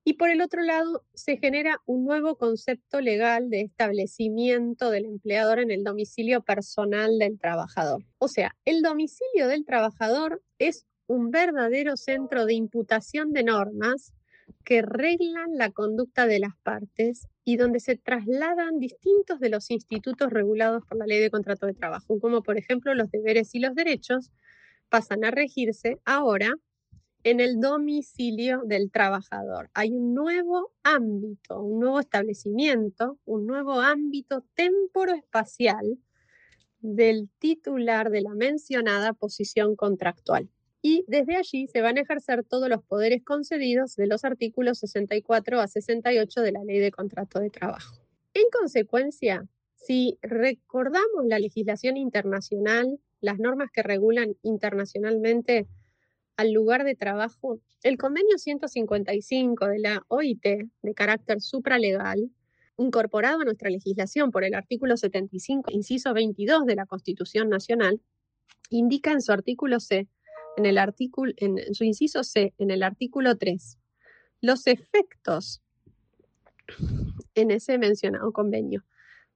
y 0.03 0.13
por 0.13 0.29
el 0.29 0.41
otro 0.41 0.63
lado, 0.63 1.03
se 1.13 1.37
genera 1.37 1.81
un 1.85 2.05
nuevo 2.05 2.35
concepto 2.37 3.01
legal 3.01 3.49
de 3.49 3.61
establecimiento 3.61 4.89
del 4.89 5.05
empleador 5.05 5.59
en 5.59 5.71
el 5.71 5.83
domicilio 5.83 6.41
personal 6.41 7.19
del 7.19 7.39
trabajador. 7.39 8.03
O 8.17 8.27
sea, 8.27 8.55
el 8.65 8.81
domicilio 8.81 9.47
del 9.47 9.65
trabajador 9.65 10.41
es 10.57 10.87
un 11.07 11.29
verdadero 11.29 11.97
centro 11.97 12.45
de 12.45 12.55
imputación 12.55 13.33
de 13.33 13.43
normas 13.43 14.14
que 14.65 14.81
reglan 14.81 15.57
la 15.57 15.71
conducta 15.71 16.25
de 16.25 16.39
las 16.39 16.57
partes 16.63 17.27
y 17.45 17.55
donde 17.57 17.79
se 17.79 17.95
trasladan 17.95 18.79
distintos 18.79 19.39
de 19.39 19.49
los 19.49 19.71
institutos 19.71 20.31
regulados 20.31 20.83
por 20.85 20.97
la 20.97 21.05
ley 21.05 21.19
de 21.19 21.29
contrato 21.29 21.67
de 21.67 21.73
trabajo, 21.73 22.19
como 22.19 22.41
por 22.41 22.57
ejemplo 22.57 22.93
los 22.95 23.11
deberes 23.11 23.53
y 23.53 23.59
los 23.59 23.75
derechos, 23.75 24.31
pasan 24.89 25.23
a 25.23 25.31
regirse 25.31 25.99
ahora 26.03 26.51
en 27.23 27.39
el 27.39 27.59
domicilio 27.59 28.63
del 28.65 28.91
trabajador. 28.91 29.69
Hay 29.73 29.91
un 29.91 30.13
nuevo 30.13 30.71
ámbito, 30.83 31.61
un 31.61 31.79
nuevo 31.79 31.99
establecimiento, 31.99 33.19
un 33.25 33.45
nuevo 33.47 33.81
ámbito 33.81 34.45
temporoespacial 34.55 35.97
del 36.79 37.29
titular 37.39 38.09
de 38.09 38.21
la 38.21 38.33
mencionada 38.33 39.13
posición 39.13 39.75
contractual 39.75 40.49
y 40.87 41.03
desde 41.07 41.35
allí 41.35 41.65
se 41.65 41.81
van 41.81 41.97
a 41.97 42.01
ejercer 42.01 42.43
todos 42.43 42.69
los 42.69 42.83
poderes 42.83 43.23
concedidos 43.23 43.95
de 43.95 44.05
los 44.05 44.23
artículos 44.23 44.77
64 44.77 45.59
a 45.59 45.67
68 45.67 46.41
de 46.41 46.51
la 46.51 46.63
Ley 46.63 46.77
de 46.77 46.91
Contrato 46.91 47.39
de 47.39 47.49
Trabajo. 47.49 47.95
En 48.35 48.43
consecuencia, 48.51 49.47
si 49.73 50.19
recordamos 50.21 51.25
la 51.25 51.39
legislación 51.39 51.97
internacional, 51.97 52.99
las 53.19 53.39
normas 53.39 53.71
que 53.73 53.81
regulan 53.81 54.35
internacionalmente 54.43 55.65
al 56.37 56.51
lugar 56.51 56.83
de 56.83 56.93
trabajo, 56.93 57.59
el 57.81 57.97
convenio 57.97 58.37
155 58.37 59.65
de 59.65 59.79
la 59.79 60.05
OIT, 60.07 60.43
de 60.83 60.93
carácter 60.93 61.41
supralegal, 61.41 62.29
incorporado 62.77 63.41
a 63.41 63.45
nuestra 63.45 63.71
legislación 63.71 64.29
por 64.29 64.43
el 64.43 64.53
artículo 64.53 64.97
75, 64.97 65.71
inciso 65.71 66.13
22 66.13 66.67
de 66.67 66.75
la 66.75 66.85
Constitución 66.85 67.49
Nacional, 67.49 67.99
indica 68.69 69.11
en 69.11 69.23
su 69.23 69.31
artículo 69.31 69.79
C 69.79 70.07
en, 70.57 70.65
el 70.65 70.77
artículo, 70.77 71.33
en 71.37 71.73
su 71.73 71.83
inciso 71.83 72.23
C, 72.23 72.53
en 72.57 72.71
el 72.71 72.83
artículo 72.83 73.37
3, 73.37 73.77
los 74.41 74.67
efectos 74.67 75.61
en 77.35 77.51
ese 77.51 77.77
mencionado 77.77 78.31
convenio, 78.31 78.83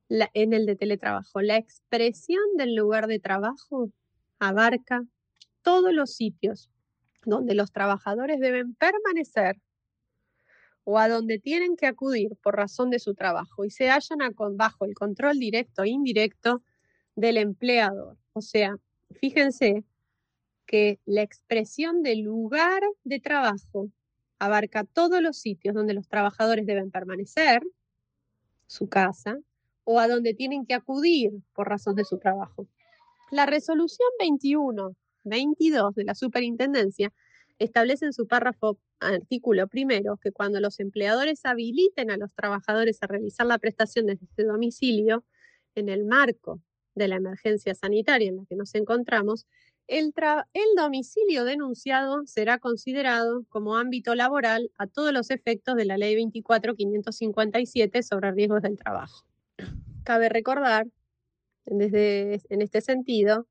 en 0.09 0.53
el 0.53 0.65
de 0.65 0.75
teletrabajo, 0.75 1.41
la 1.41 1.57
expresión 1.57 2.43
del 2.57 2.75
lugar 2.75 3.07
de 3.07 3.19
trabajo 3.19 3.91
abarca 4.39 5.03
todos 5.61 5.93
los 5.93 6.15
sitios 6.15 6.69
donde 7.25 7.53
los 7.53 7.71
trabajadores 7.71 8.39
deben 8.39 8.73
permanecer 8.75 9.61
o 10.83 10.97
a 10.97 11.07
donde 11.07 11.37
tienen 11.37 11.75
que 11.75 11.85
acudir 11.85 12.35
por 12.41 12.55
razón 12.55 12.89
de 12.89 12.97
su 12.97 13.13
trabajo 13.13 13.65
y 13.65 13.69
se 13.69 13.89
hallan 13.89 14.19
bajo 14.53 14.85
el 14.85 14.95
control 14.95 15.37
directo 15.37 15.83
e 15.83 15.89
indirecto 15.89 16.63
del 17.15 17.37
empleador. 17.37 18.17
O 18.33 18.41
sea, 18.41 18.75
fíjense 19.19 19.83
que 20.69 20.99
la 21.07 21.23
expresión 21.23 22.03
del 22.03 22.19
lugar 22.19 22.83
de 23.03 23.19
trabajo 23.19 23.89
abarca 24.37 24.83
todos 24.83 25.19
los 25.19 25.35
sitios 25.35 25.73
donde 25.73 25.95
los 25.95 26.07
trabajadores 26.07 26.67
deben 26.67 26.91
permanecer, 26.91 27.63
su 28.67 28.87
casa, 28.87 29.39
o 29.83 29.99
a 29.99 30.07
donde 30.07 30.35
tienen 30.35 30.67
que 30.67 30.75
acudir 30.75 31.31
por 31.53 31.67
razón 31.67 31.95
de 31.95 32.05
su 32.05 32.19
trabajo. 32.19 32.67
La 33.31 33.47
resolución 33.47 34.07
21-22 34.21 35.95
de 35.95 36.03
la 36.03 36.13
superintendencia 36.13 37.11
establece 37.57 38.05
en 38.05 38.13
su 38.13 38.27
párrafo 38.27 38.77
artículo 38.99 39.67
primero 39.67 40.17
que 40.17 40.31
cuando 40.31 40.59
los 40.59 40.79
empleadores 40.79 41.45
habiliten 41.45 42.11
a 42.11 42.17
los 42.17 42.35
trabajadores 42.35 42.99
a 43.01 43.07
realizar 43.07 43.47
la 43.47 43.57
prestación 43.57 44.05
desde 44.05 44.25
este 44.25 44.43
domicilio, 44.43 45.23
en 45.73 45.89
el 45.89 46.05
marco 46.05 46.61
de 46.93 47.07
la 47.07 47.15
emergencia 47.15 47.73
sanitaria 47.73 48.29
en 48.29 48.37
la 48.37 48.45
que 48.45 48.55
nos 48.55 48.75
encontramos, 48.75 49.47
el, 49.89 50.13
domicilio 50.77 51.43
denunciado 51.45 52.25
será 52.25 52.59
considerado 52.59 53.43
como 53.49 53.75
ámbito 53.75 54.13
laboral 54.13 54.71
a 54.77 54.87
todos 54.87 55.11
los 55.11 55.31
efectos 55.31 55.75
de 55.75 55.85
la 55.85 55.97
Ley 55.97 56.15
24.557 56.15 58.03
sobre 58.03 58.31
riesgos 58.31 58.61
del 58.61 58.77
trabajo. 58.77 59.25
Cabe 60.03 60.29
recordar, 60.29 60.87
desde, 61.65 62.41
en 62.49 62.61
este 62.61 62.81
sentido, 62.81 63.47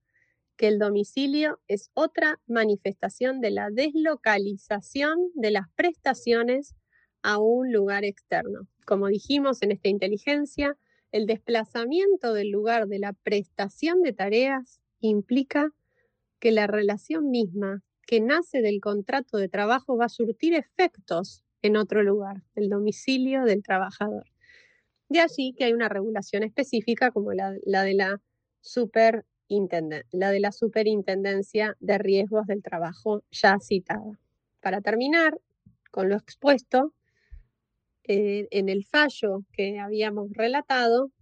que 0.56 0.68
el 0.68 0.78
domicilio 0.78 1.60
es 1.66 1.90
otra 1.94 2.40
manifestación 2.46 3.40
de 3.40 3.50
la 3.50 3.70
deslocalización 3.70 5.30
de 5.34 5.50
las 5.50 5.68
prestaciones 5.74 6.74
a 7.22 7.38
un 7.38 7.72
lugar 7.72 8.04
externo. 8.04 8.68
Como 8.86 9.08
dijimos 9.08 9.62
en 9.62 9.72
esta 9.72 9.88
inteligencia, 9.88 10.76
el 11.10 11.26
desplazamiento 11.26 12.32
del 12.32 12.50
lugar 12.50 12.86
de 12.86 12.98
la 12.98 13.12
prestación 13.12 14.02
de 14.02 14.12
tareas 14.12 14.80
implica 15.00 15.72
que 16.38 16.52
la 16.52 16.66
relación 16.66 17.30
misma 17.30 17.82
que 18.06 18.20
nace 18.20 18.62
del 18.62 18.80
contrato 18.80 19.36
de 19.36 19.48
trabajo 19.48 19.96
va 19.96 20.06
a 20.06 20.08
surtir 20.08 20.54
efectos 20.54 21.42
en 21.62 21.76
otro 21.76 22.02
lugar, 22.02 22.42
el 22.54 22.68
domicilio 22.70 23.44
del 23.44 23.62
trabajador. 23.62 24.24
De 25.08 25.20
allí 25.20 25.54
que 25.56 25.64
hay 25.64 25.72
una 25.72 25.88
regulación 25.88 26.42
específica 26.42 27.10
como 27.10 27.32
la, 27.32 27.52
de 27.52 27.94
la, 27.94 28.20
la 30.10 30.30
de 30.30 30.40
la 30.40 30.52
superintendencia 30.52 31.76
de 31.80 31.98
riesgos 31.98 32.46
del 32.46 32.62
trabajo 32.62 33.22
ya 33.30 33.58
citada. 33.60 34.18
Para 34.60 34.80
terminar 34.80 35.38
con 35.90 36.08
lo 36.08 36.16
expuesto, 36.16 36.94
eh, 38.04 38.48
en 38.52 38.70
el 38.70 38.84
fallo 38.86 39.44
que 39.52 39.78
habíamos 39.78 40.30
relatado, 40.32 41.12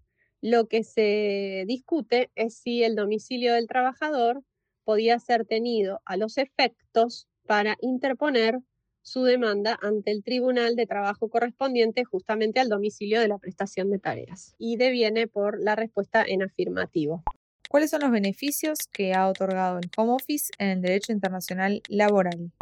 lo 0.41 0.69
que 0.69 0.85
se 0.85 1.65
discute 1.67 2.31
es 2.37 2.59
si 2.59 2.85
el 2.85 2.95
domicilio 2.95 3.55
del 3.55 3.67
trabajador 3.67 4.45
podía 4.87 5.19
ser 5.19 5.45
tenido 5.45 6.01
a 6.05 6.17
los 6.17 6.39
efectos 6.39 7.27
para 7.45 7.77
interponer 7.81 8.61
su 9.03 9.25
demanda 9.25 9.77
ante 9.83 10.13
el 10.13 10.23
Tribunal 10.23 10.77
de 10.77 10.87
Trabajo 10.87 11.29
correspondiente 11.29 12.05
justamente 12.05 12.61
al 12.61 12.69
domicilio 12.69 13.21
de 13.21 13.29
la 13.29 13.39
prestación 13.39 13.91
de 13.91 13.99
tareas. 13.99 14.55
Y 14.59 14.77
deviene 14.77 15.27
por 15.27 15.61
la 15.61 15.75
respuesta 15.75 16.25
en 16.27 16.43
afirmativo. 16.43 17.25
¿Cuáles 17.69 17.91
son 17.91 18.03
los 18.03 18.13
beneficios 18.13 18.79
que 18.93 19.13
ha 19.13 19.29
otorgado 19.29 19.79
el 19.79 19.91
Home 19.97 20.13
Office 20.13 20.53
en 20.59 20.69
el 20.69 20.83
derecho 20.83 21.13
internacional 21.13 21.83
laboral? 21.89 22.53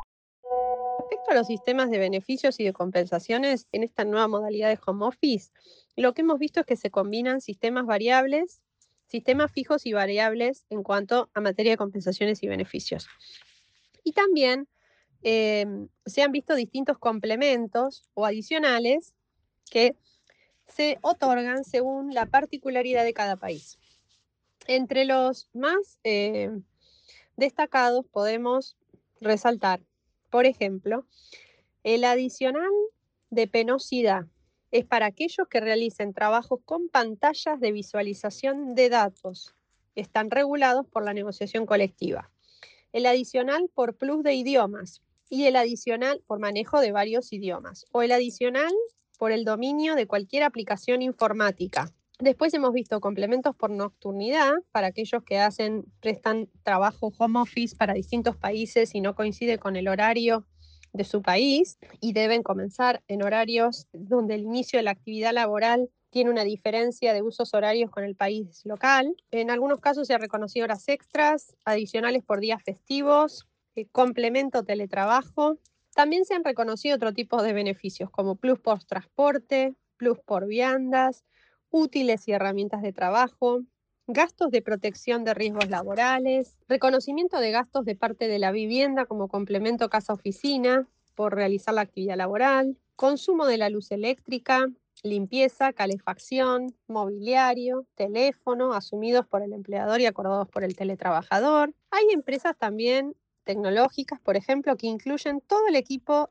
Respecto 0.98 1.30
a 1.30 1.34
los 1.34 1.46
sistemas 1.46 1.90
de 1.90 1.98
beneficios 1.98 2.58
y 2.58 2.64
de 2.64 2.72
compensaciones 2.72 3.66
en 3.72 3.82
esta 3.82 4.06
nueva 4.06 4.28
modalidad 4.28 4.70
de 4.70 4.78
Home 4.86 5.04
Office, 5.04 5.50
lo 5.94 6.14
que 6.14 6.22
hemos 6.22 6.38
visto 6.38 6.60
es 6.60 6.66
que 6.66 6.76
se 6.76 6.90
combinan 6.90 7.42
sistemas 7.42 7.84
variables, 7.84 8.62
sistemas 9.06 9.52
fijos 9.52 9.86
y 9.86 9.92
variables 9.92 10.64
en 10.70 10.82
cuanto 10.82 11.30
a 11.34 11.40
materia 11.40 11.72
de 11.72 11.76
compensaciones 11.76 12.42
y 12.42 12.48
beneficios. 12.48 13.06
Y 14.02 14.12
también 14.12 14.68
Em, 15.26 15.88
se 16.04 16.22
han 16.22 16.32
visto 16.32 16.54
distintos 16.54 16.98
complementos 16.98 18.06
o 18.12 18.26
adicionales 18.26 19.14
que 19.70 19.96
se 20.66 20.98
otorgan 21.00 21.64
según 21.64 22.12
la 22.12 22.26
particularidad 22.26 23.04
de 23.04 23.14
cada 23.14 23.36
país. 23.36 23.78
Entre 24.66 25.06
los 25.06 25.48
más 25.54 25.98
eh, 26.04 26.50
destacados 27.36 28.04
podemos 28.12 28.76
resaltar, 29.18 29.80
por 30.30 30.44
ejemplo, 30.44 31.06
el 31.84 32.04
adicional 32.04 32.70
de 33.30 33.46
penosidad 33.46 34.26
es 34.74 34.84
para 34.84 35.06
aquellos 35.06 35.46
que 35.48 35.60
realicen 35.60 36.12
trabajos 36.12 36.58
con 36.64 36.88
pantallas 36.88 37.60
de 37.60 37.70
visualización 37.70 38.74
de 38.74 38.88
datos. 38.88 39.54
Están 39.94 40.32
regulados 40.32 40.84
por 40.84 41.04
la 41.04 41.14
negociación 41.14 41.64
colectiva. 41.64 42.32
El 42.92 43.06
adicional 43.06 43.70
por 43.72 43.94
plus 43.94 44.24
de 44.24 44.34
idiomas 44.34 45.00
y 45.30 45.44
el 45.44 45.54
adicional 45.54 46.24
por 46.26 46.40
manejo 46.40 46.80
de 46.80 46.90
varios 46.90 47.32
idiomas 47.32 47.86
o 47.92 48.02
el 48.02 48.10
adicional 48.10 48.72
por 49.16 49.30
el 49.30 49.44
dominio 49.44 49.94
de 49.94 50.08
cualquier 50.08 50.42
aplicación 50.42 51.02
informática. 51.02 51.92
Después 52.18 52.52
hemos 52.52 52.72
visto 52.72 52.98
complementos 52.98 53.54
por 53.54 53.70
nocturnidad 53.70 54.54
para 54.72 54.88
aquellos 54.88 55.22
que 55.22 55.38
hacen, 55.38 55.84
prestan 56.00 56.48
trabajo 56.64 57.12
home 57.16 57.38
office 57.38 57.76
para 57.76 57.94
distintos 57.94 58.36
países 58.36 58.92
y 58.96 59.00
no 59.00 59.14
coincide 59.14 59.56
con 59.56 59.76
el 59.76 59.86
horario 59.86 60.44
de 60.94 61.04
su 61.04 61.20
país 61.20 61.76
y 62.00 62.14
deben 62.14 62.42
comenzar 62.42 63.02
en 63.08 63.22
horarios 63.22 63.88
donde 63.92 64.36
el 64.36 64.42
inicio 64.42 64.78
de 64.78 64.84
la 64.84 64.92
actividad 64.92 65.32
laboral 65.32 65.90
tiene 66.08 66.30
una 66.30 66.44
diferencia 66.44 67.12
de 67.12 67.22
usos 67.22 67.52
horarios 67.52 67.90
con 67.90 68.04
el 68.04 68.14
país 68.14 68.62
local. 68.64 69.16
En 69.32 69.50
algunos 69.50 69.80
casos 69.80 70.06
se 70.06 70.14
han 70.14 70.20
reconocido 70.20 70.64
horas 70.64 70.88
extras, 70.88 71.56
adicionales 71.64 72.22
por 72.24 72.38
días 72.38 72.62
festivos, 72.62 73.48
eh, 73.74 73.86
complemento 73.90 74.62
teletrabajo. 74.62 75.58
También 75.92 76.24
se 76.24 76.34
han 76.34 76.44
reconocido 76.44 76.94
otro 76.94 77.12
tipo 77.12 77.42
de 77.42 77.52
beneficios 77.52 78.10
como 78.10 78.36
plus 78.36 78.60
por 78.60 78.84
transporte, 78.84 79.74
plus 79.96 80.20
por 80.20 80.46
viandas, 80.46 81.24
útiles 81.70 82.28
y 82.28 82.32
herramientas 82.32 82.82
de 82.82 82.92
trabajo, 82.92 83.62
gastos 84.06 84.50
de 84.50 84.62
protección 84.62 85.24
de 85.24 85.34
riesgos 85.34 85.70
laborales, 85.70 86.56
reconocimiento 86.68 87.38
de 87.38 87.50
gastos 87.50 87.84
de 87.84 87.96
parte 87.96 88.28
de 88.28 88.38
la 88.38 88.52
vivienda 88.52 89.06
como 89.06 89.28
complemento 89.28 89.88
casa-oficina 89.88 90.86
por 91.14 91.34
realizar 91.34 91.74
la 91.74 91.82
actividad 91.82 92.16
laboral, 92.16 92.76
consumo 92.96 93.46
de 93.46 93.58
la 93.58 93.70
luz 93.70 93.90
eléctrica, 93.90 94.66
limpieza, 95.02 95.72
calefacción, 95.72 96.74
mobiliario, 96.86 97.86
teléfono, 97.94 98.74
asumidos 98.74 99.26
por 99.26 99.42
el 99.42 99.52
empleador 99.52 100.00
y 100.00 100.06
acordados 100.06 100.48
por 100.48 100.64
el 100.64 100.76
teletrabajador. 100.76 101.74
Hay 101.90 102.04
empresas 102.12 102.56
también 102.56 103.14
tecnológicas, 103.44 104.20
por 104.20 104.36
ejemplo, 104.36 104.76
que 104.76 104.86
incluyen 104.86 105.40
todo 105.40 105.66
el 105.68 105.76
equipo 105.76 106.30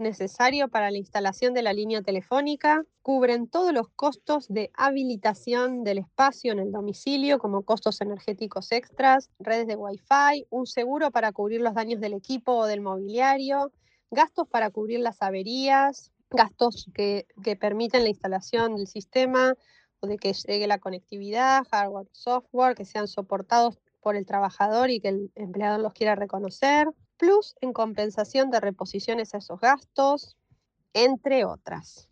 necesario 0.00 0.68
para 0.68 0.90
la 0.90 0.98
instalación 0.98 1.54
de 1.54 1.62
la 1.62 1.72
línea 1.72 2.02
telefónica, 2.02 2.84
cubren 3.02 3.46
todos 3.46 3.72
los 3.72 3.88
costos 3.90 4.48
de 4.48 4.70
habilitación 4.74 5.84
del 5.84 5.98
espacio 5.98 6.52
en 6.52 6.58
el 6.58 6.72
domicilio, 6.72 7.38
como 7.38 7.62
costos 7.62 8.00
energéticos 8.00 8.72
extras, 8.72 9.30
redes 9.38 9.66
de 9.66 9.76
Wi-Fi, 9.76 10.46
un 10.50 10.66
seguro 10.66 11.10
para 11.10 11.32
cubrir 11.32 11.60
los 11.60 11.74
daños 11.74 12.00
del 12.00 12.14
equipo 12.14 12.52
o 12.56 12.66
del 12.66 12.80
mobiliario, 12.80 13.72
gastos 14.10 14.48
para 14.48 14.70
cubrir 14.70 15.00
las 15.00 15.22
averías, 15.22 16.10
gastos 16.30 16.90
que, 16.94 17.26
que 17.42 17.56
permiten 17.56 18.02
la 18.02 18.08
instalación 18.08 18.76
del 18.76 18.86
sistema 18.86 19.54
o 20.00 20.06
de 20.06 20.16
que 20.16 20.32
llegue 20.32 20.66
la 20.66 20.78
conectividad, 20.78 21.64
hardware, 21.70 22.08
software, 22.12 22.74
que 22.74 22.84
sean 22.84 23.06
soportados 23.06 23.78
por 24.00 24.16
el 24.16 24.26
trabajador 24.26 24.90
y 24.90 25.00
que 25.00 25.08
el 25.08 25.32
empleador 25.34 25.80
los 25.80 25.92
quiera 25.92 26.14
reconocer, 26.14 26.88
plus 27.20 27.54
en 27.60 27.74
compensación 27.74 28.50
de 28.50 28.60
reposiciones 28.60 29.34
a 29.34 29.38
esos 29.38 29.60
gastos, 29.60 30.36
entre 30.94 31.44
otras. 31.44 32.08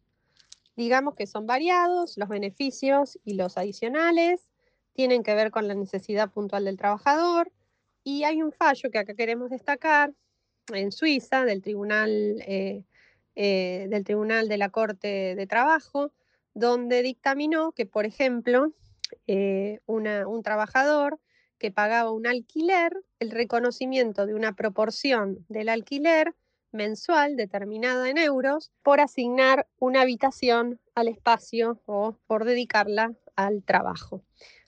Digamos 0.76 1.14
que 1.14 1.26
son 1.26 1.46
variados 1.46 2.18
los 2.18 2.28
beneficios 2.28 3.18
y 3.24 3.34
los 3.34 3.56
adicionales, 3.56 4.46
tienen 4.92 5.22
que 5.22 5.34
ver 5.34 5.50
con 5.50 5.66
la 5.66 5.74
necesidad 5.74 6.30
puntual 6.30 6.66
del 6.66 6.76
trabajador 6.76 7.50
y 8.04 8.24
hay 8.24 8.42
un 8.42 8.52
fallo 8.52 8.90
que 8.90 8.98
acá 8.98 9.14
queremos 9.14 9.48
destacar 9.48 10.12
en 10.74 10.92
Suiza 10.92 11.44
del 11.44 11.62
Tribunal, 11.62 12.42
eh, 12.46 12.84
eh, 13.34 13.86
del 13.88 14.04
tribunal 14.04 14.46
de 14.48 14.58
la 14.58 14.68
Corte 14.68 15.34
de 15.34 15.46
Trabajo, 15.46 16.12
donde 16.52 17.02
dictaminó 17.02 17.72
que, 17.72 17.86
por 17.86 18.04
ejemplo, 18.04 18.72
eh, 19.26 19.80
un 19.86 20.42
trabajador 20.42 21.18
que 21.58 21.70
pagaba 21.70 22.12
un 22.12 22.26
alquiler, 22.26 22.92
el 23.18 23.30
reconocimiento 23.30 24.26
de 24.26 24.34
una 24.34 24.54
proporción 24.54 25.44
del 25.48 25.68
alquiler 25.68 26.34
mensual 26.72 27.36
determinada 27.36 28.08
en 28.10 28.18
euros 28.18 28.70
por 28.82 29.00
asignar 29.00 29.66
una 29.78 30.02
habitación 30.02 30.80
al 30.94 31.08
espacio 31.08 31.80
o 31.86 32.16
por 32.26 32.44
dedicarla 32.44 33.14
al 33.36 33.62
trabajo. 33.62 34.22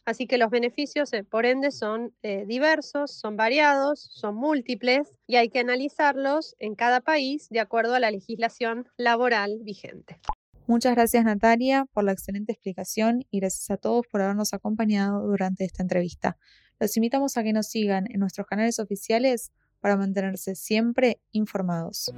Así 0.04 0.26
que 0.26 0.38
los 0.38 0.50
beneficios, 0.50 1.12
eh, 1.12 1.24
por 1.24 1.46
ende, 1.46 1.70
son 1.70 2.14
eh, 2.22 2.44
diversos, 2.46 3.12
son 3.12 3.36
variados, 3.36 4.08
son 4.12 4.34
múltiples 4.34 5.12
y 5.26 5.36
hay 5.36 5.50
que 5.50 5.60
analizarlos 5.60 6.56
en 6.58 6.74
cada 6.74 7.00
país 7.00 7.48
de 7.50 7.60
acuerdo 7.60 7.94
a 7.94 8.00
la 8.00 8.10
legislación 8.10 8.88
laboral 8.96 9.58
vigente. 9.62 10.18
Muchas 10.66 10.94
gracias 10.94 11.24
Natalia 11.24 11.84
por 11.92 12.04
la 12.04 12.12
excelente 12.12 12.52
explicación 12.52 13.24
y 13.30 13.40
gracias 13.40 13.70
a 13.70 13.76
todos 13.76 14.06
por 14.06 14.22
habernos 14.22 14.54
acompañado 14.54 15.26
durante 15.26 15.64
esta 15.64 15.82
entrevista. 15.82 16.38
Los 16.80 16.96
invitamos 16.96 17.36
a 17.36 17.42
que 17.42 17.52
nos 17.52 17.66
sigan 17.66 18.06
en 18.10 18.20
nuestros 18.20 18.46
canales 18.46 18.78
oficiales 18.78 19.52
para 19.80 19.98
mantenerse 19.98 20.54
siempre 20.54 21.20
informados. 21.30 22.10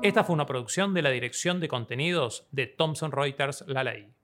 Esta 0.00 0.22
fue 0.22 0.34
una 0.34 0.46
producción 0.46 0.94
de 0.94 1.02
la 1.02 1.10
Dirección 1.10 1.58
de 1.58 1.66
Contenidos 1.66 2.46
de 2.52 2.68
Thomson 2.68 3.10
Reuters 3.10 3.64
La 3.66 3.82
Ley. 3.82 4.14